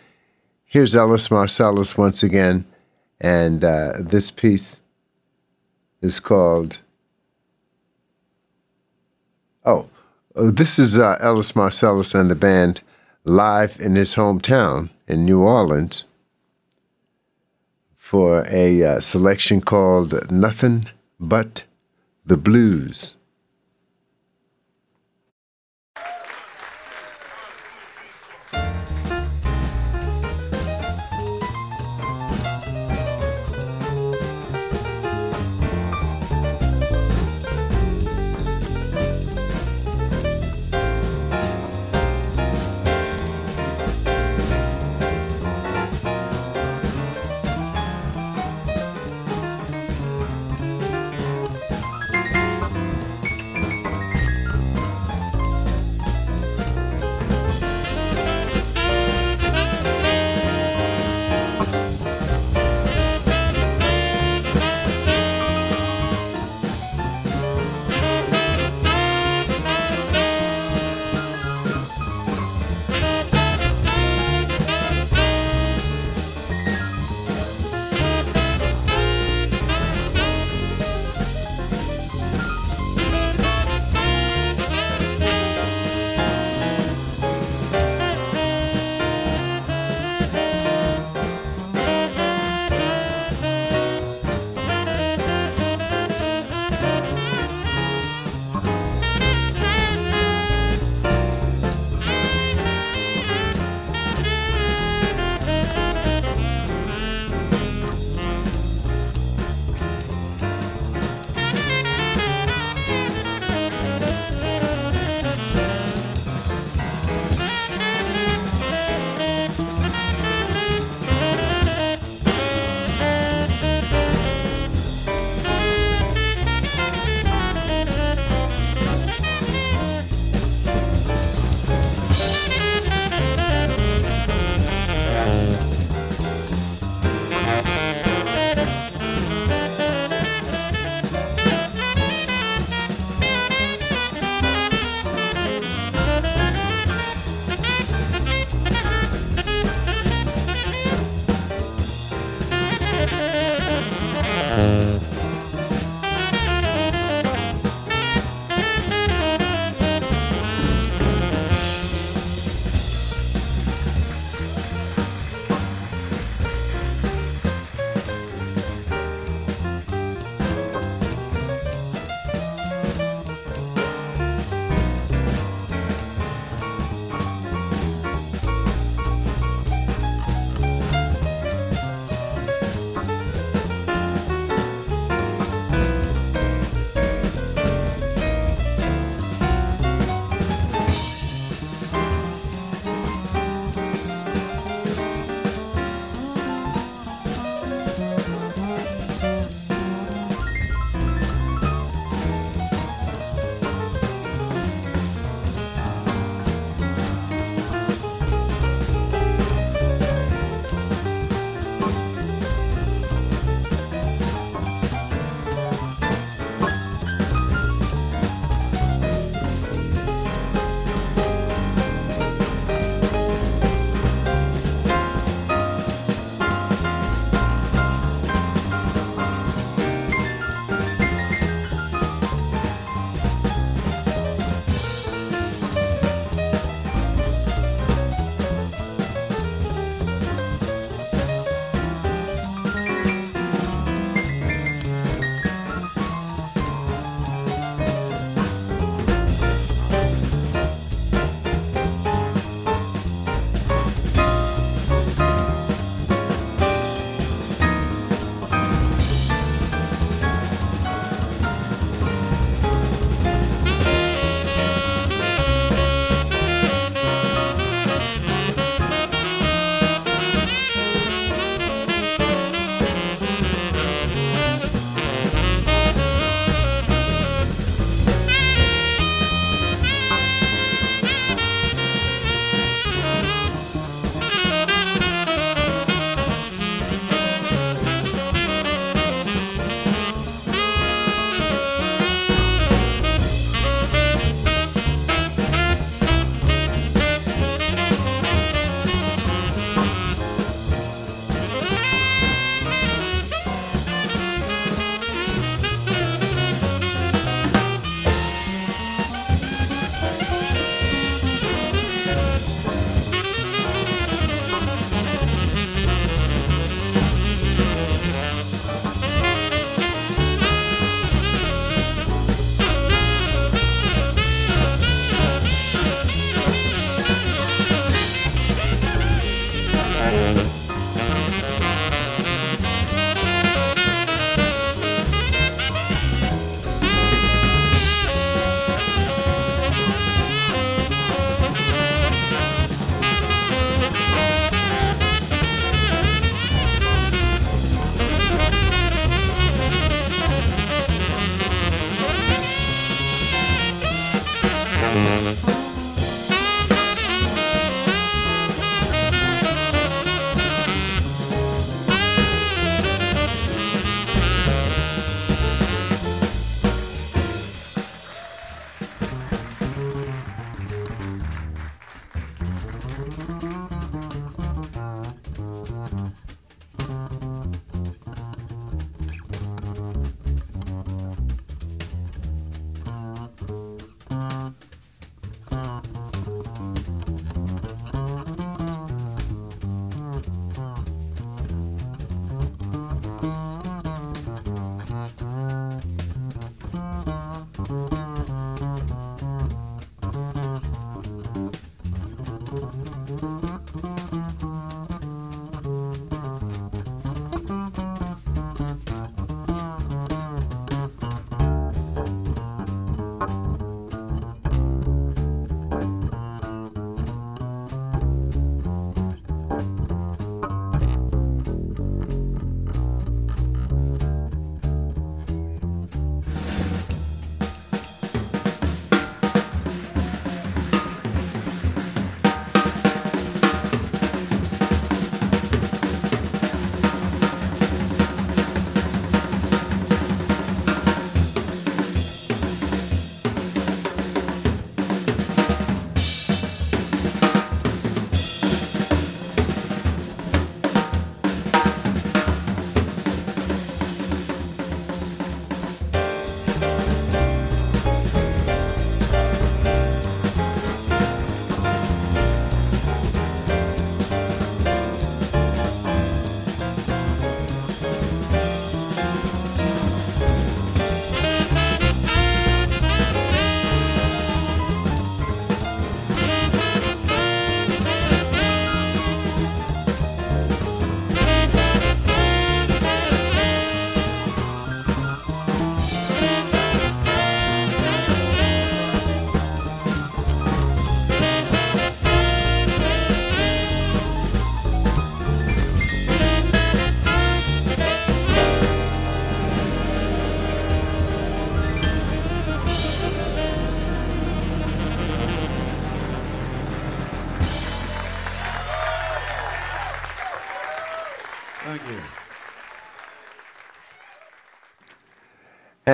[0.65, 2.63] Here's Ellis Marsalis once again,
[3.19, 4.81] and uh, this piece
[5.99, 6.81] is called
[9.65, 9.89] Oh,
[10.35, 12.81] uh, this is uh, Ellis Marsalis and the band
[13.23, 16.03] live in his hometown in New Orleans
[17.95, 21.63] for a uh, selection called Nothing But
[22.25, 23.15] the Blues.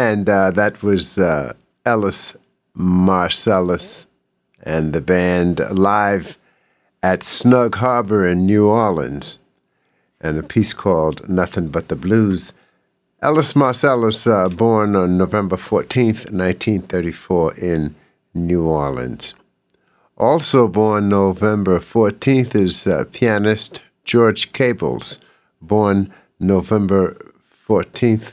[0.10, 1.54] And uh, that was uh,
[1.86, 2.36] Ellis
[2.76, 4.08] Marsalis
[4.64, 6.36] and the band live
[7.04, 9.38] at Snug Harbor in New Orleans,
[10.20, 12.54] and a piece called Nothing But the Blues.
[13.22, 17.94] Ellis Marsalis, uh, born on November 14th, 1934, in
[18.34, 19.36] New Orleans.
[20.18, 25.20] Also born November 14th is uh, pianist George Cables,
[25.62, 27.16] born November
[27.68, 28.32] 14th,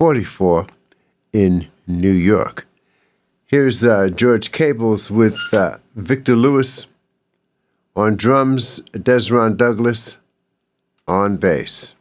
[0.00, 0.66] 1944,
[1.34, 2.66] in New York.
[3.44, 6.86] Here's uh, George Cables with uh, Victor Lewis
[7.94, 10.16] on drums, Dezron Douglas
[11.06, 11.96] on bass.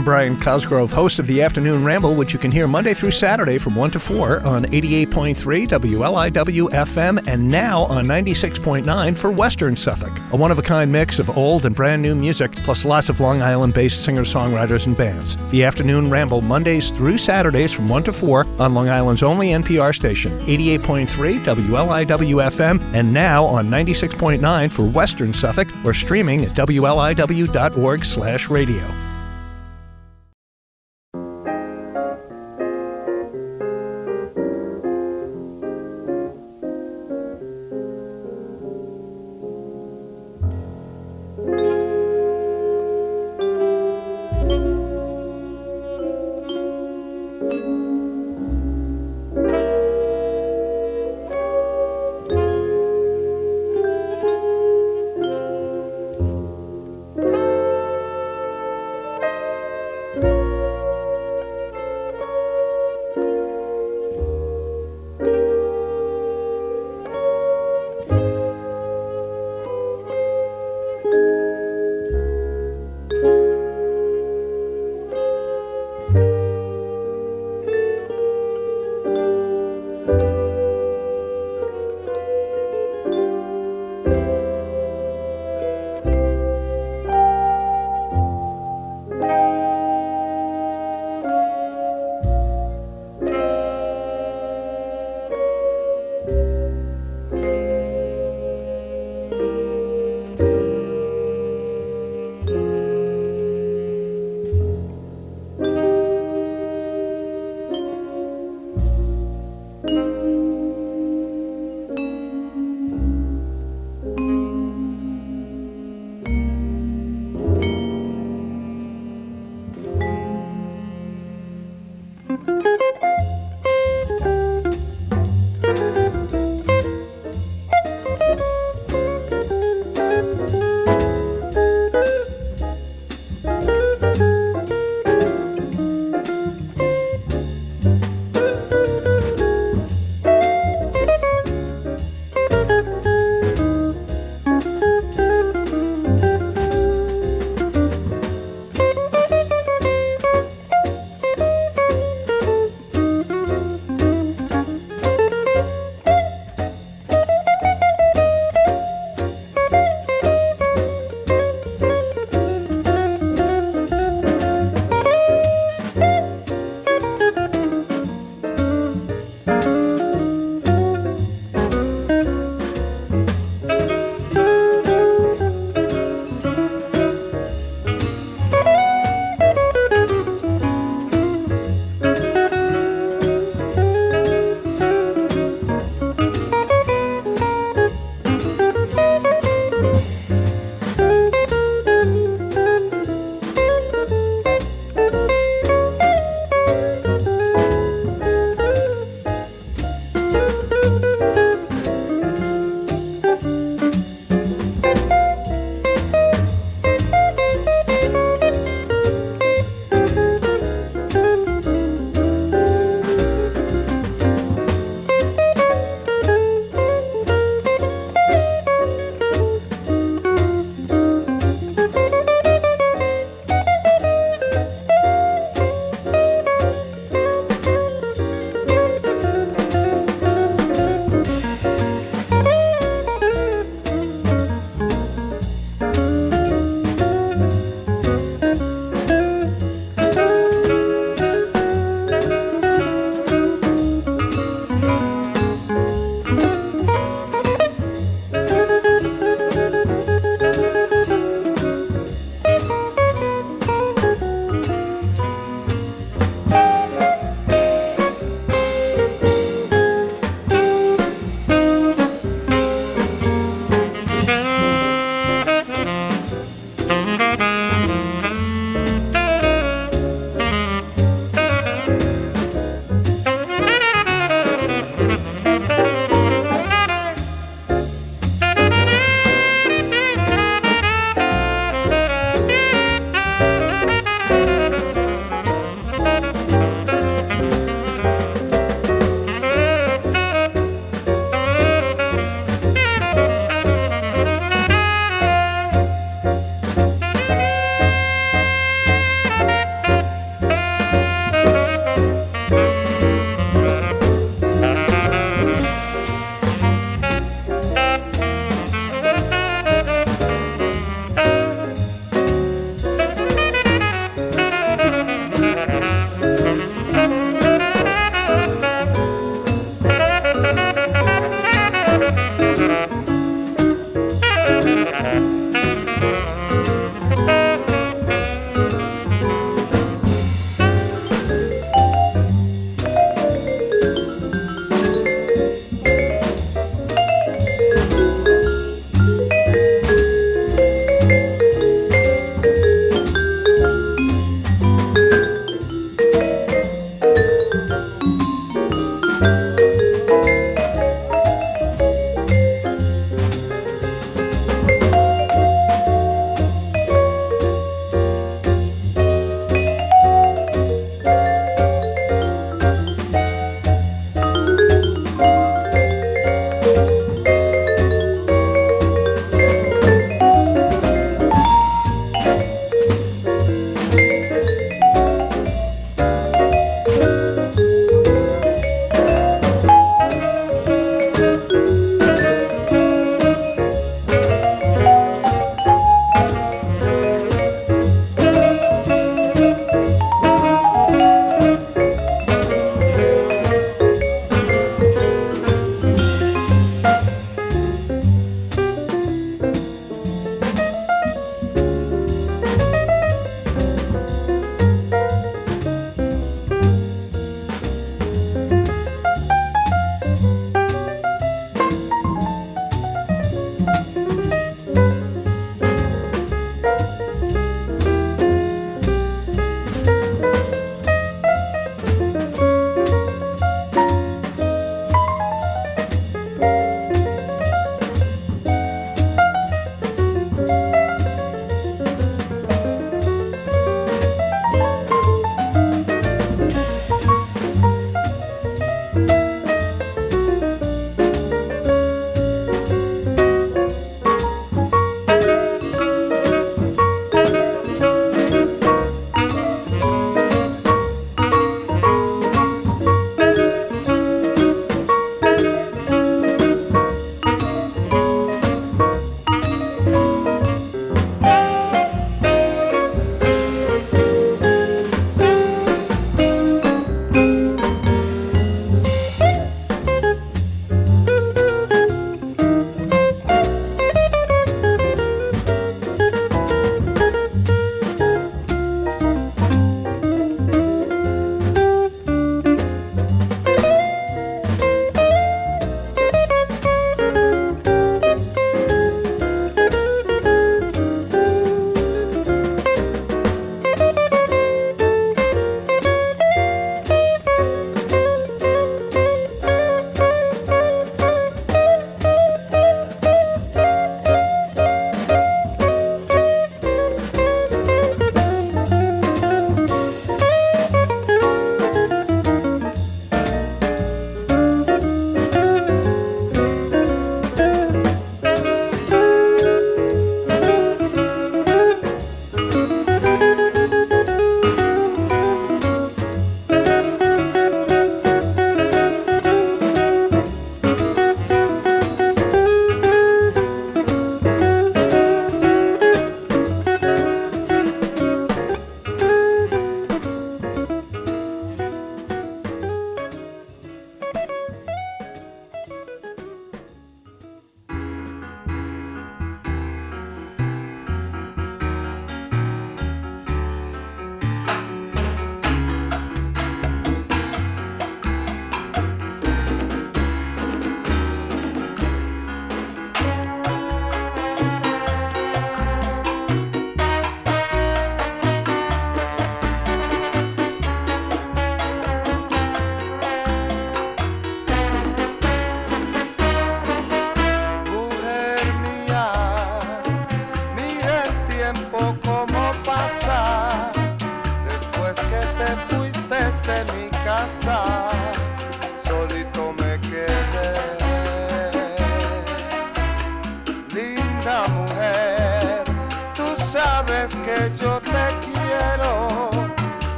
[0.00, 3.58] I'm Brian Cosgrove, host of the Afternoon Ramble, which you can hear Monday through Saturday
[3.58, 5.36] from 1 to 4 on 88.3
[5.68, 10.18] WLIW FM and now on 96.9 for Western Suffolk.
[10.32, 13.20] A one of a kind mix of old and brand new music, plus lots of
[13.20, 15.36] Long Island based singer songwriters and bands.
[15.50, 19.94] The Afternoon Ramble, Mondays through Saturdays from 1 to 4 on Long Island's only NPR
[19.94, 28.02] station, 88.3 WLIW FM, and now on 96.9 for Western Suffolk or streaming at WLIW.org
[28.02, 28.99] slash radio.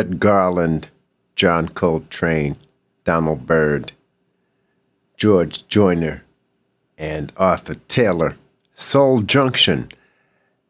[0.00, 0.88] Red Garland,
[1.36, 2.56] John Coltrane,
[3.04, 3.92] Donald Byrd,
[5.18, 6.24] George Joyner,
[6.96, 8.38] and Arthur Taylor.
[8.74, 9.90] Soul Junction,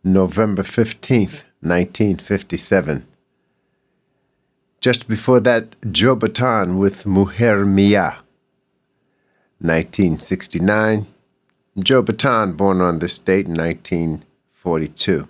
[0.03, 3.07] November 15th, 1957.
[4.81, 8.19] Just before that, Joe Bataan with Mujer Mia.
[9.61, 11.07] 1969.
[11.79, 15.29] Joe Bataan, born on this date in 1942.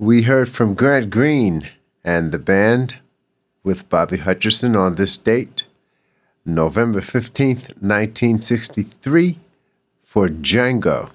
[0.00, 1.68] We heard from Grant Green
[2.02, 3.00] and the band
[3.62, 5.66] with Bobby Hutcherson on this date,
[6.42, 9.38] November 15th, 1963,
[10.02, 11.10] for Django.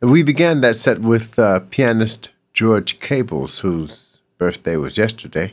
[0.00, 5.52] We began that set with uh, pianist George Cables, whose birthday was yesterday,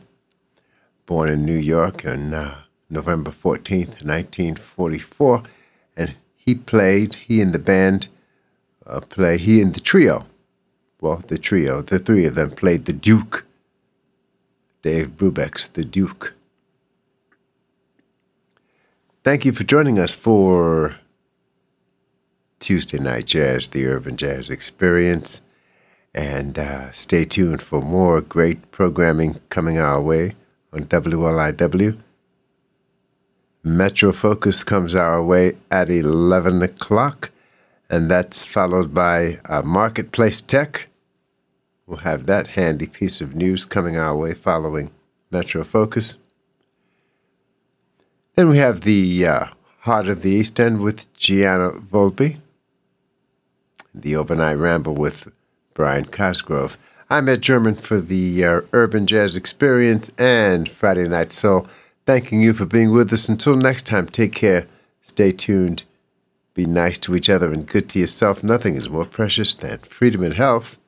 [1.06, 5.44] born in New York on uh, November 14th, 1944.
[5.98, 8.08] And he played, he and the band
[8.88, 10.26] uh, play, he and the trio
[11.02, 13.46] well, the trio, the three of them played the Duke.
[14.82, 16.34] Dave Brubeck's The Duke.
[19.24, 20.96] Thank you for joining us for
[22.60, 25.42] Tuesday Night Jazz, the Urban Jazz Experience.
[26.14, 30.36] And uh, stay tuned for more great programming coming our way
[30.74, 31.98] on WLIW.
[33.64, 37.30] Metro Focus comes our way at 11 o'clock,
[37.90, 40.89] and that's followed by uh, Marketplace Tech
[41.90, 44.92] We'll have that handy piece of news coming our way following
[45.32, 46.18] Metro Focus.
[48.36, 49.46] Then we have the uh,
[49.80, 52.38] Heart of the East End with Gianna Volpe,
[53.92, 55.32] the Overnight Ramble with
[55.74, 56.78] Brian Cosgrove.
[57.10, 61.68] I'm Ed German for the uh, Urban Jazz Experience and Friday Night Soul.
[62.06, 63.28] Thanking you for being with us.
[63.28, 64.68] Until next time, take care,
[65.02, 65.82] stay tuned,
[66.54, 68.44] be nice to each other, and good to yourself.
[68.44, 70.79] Nothing is more precious than freedom and health.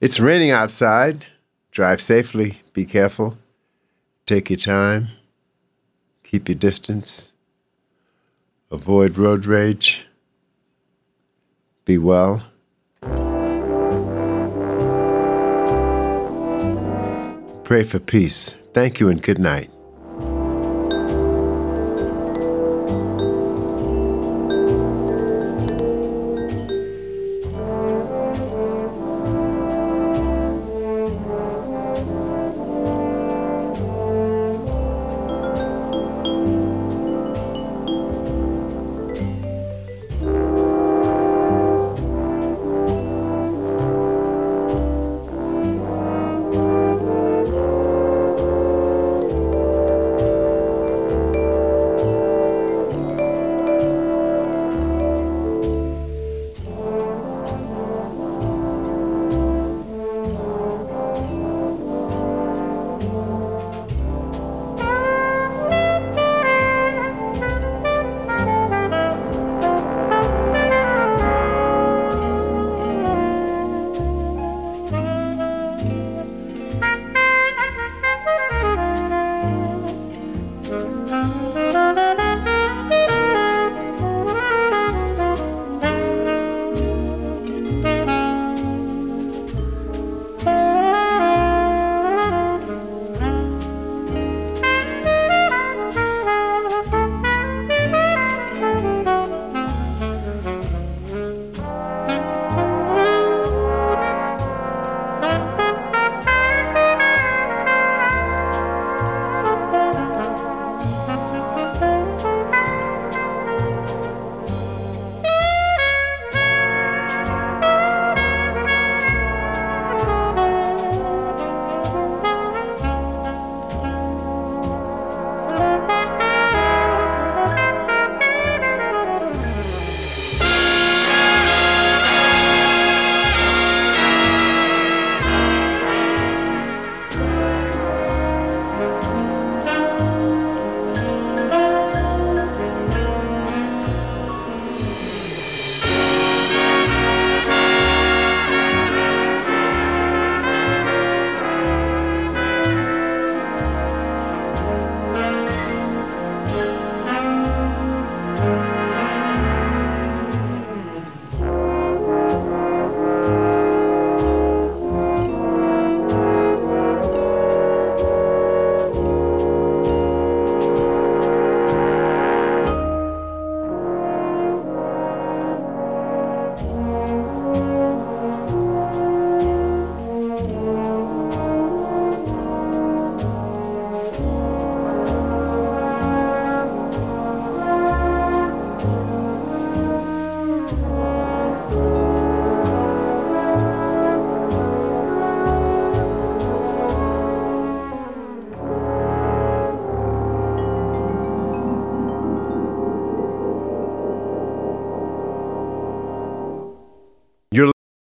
[0.00, 1.26] It's raining outside.
[1.72, 2.62] Drive safely.
[2.72, 3.36] Be careful.
[4.26, 5.08] Take your time.
[6.22, 7.32] Keep your distance.
[8.70, 10.06] Avoid road rage.
[11.84, 12.42] Be well.
[17.64, 18.56] Pray for peace.
[18.72, 19.70] Thank you and good night.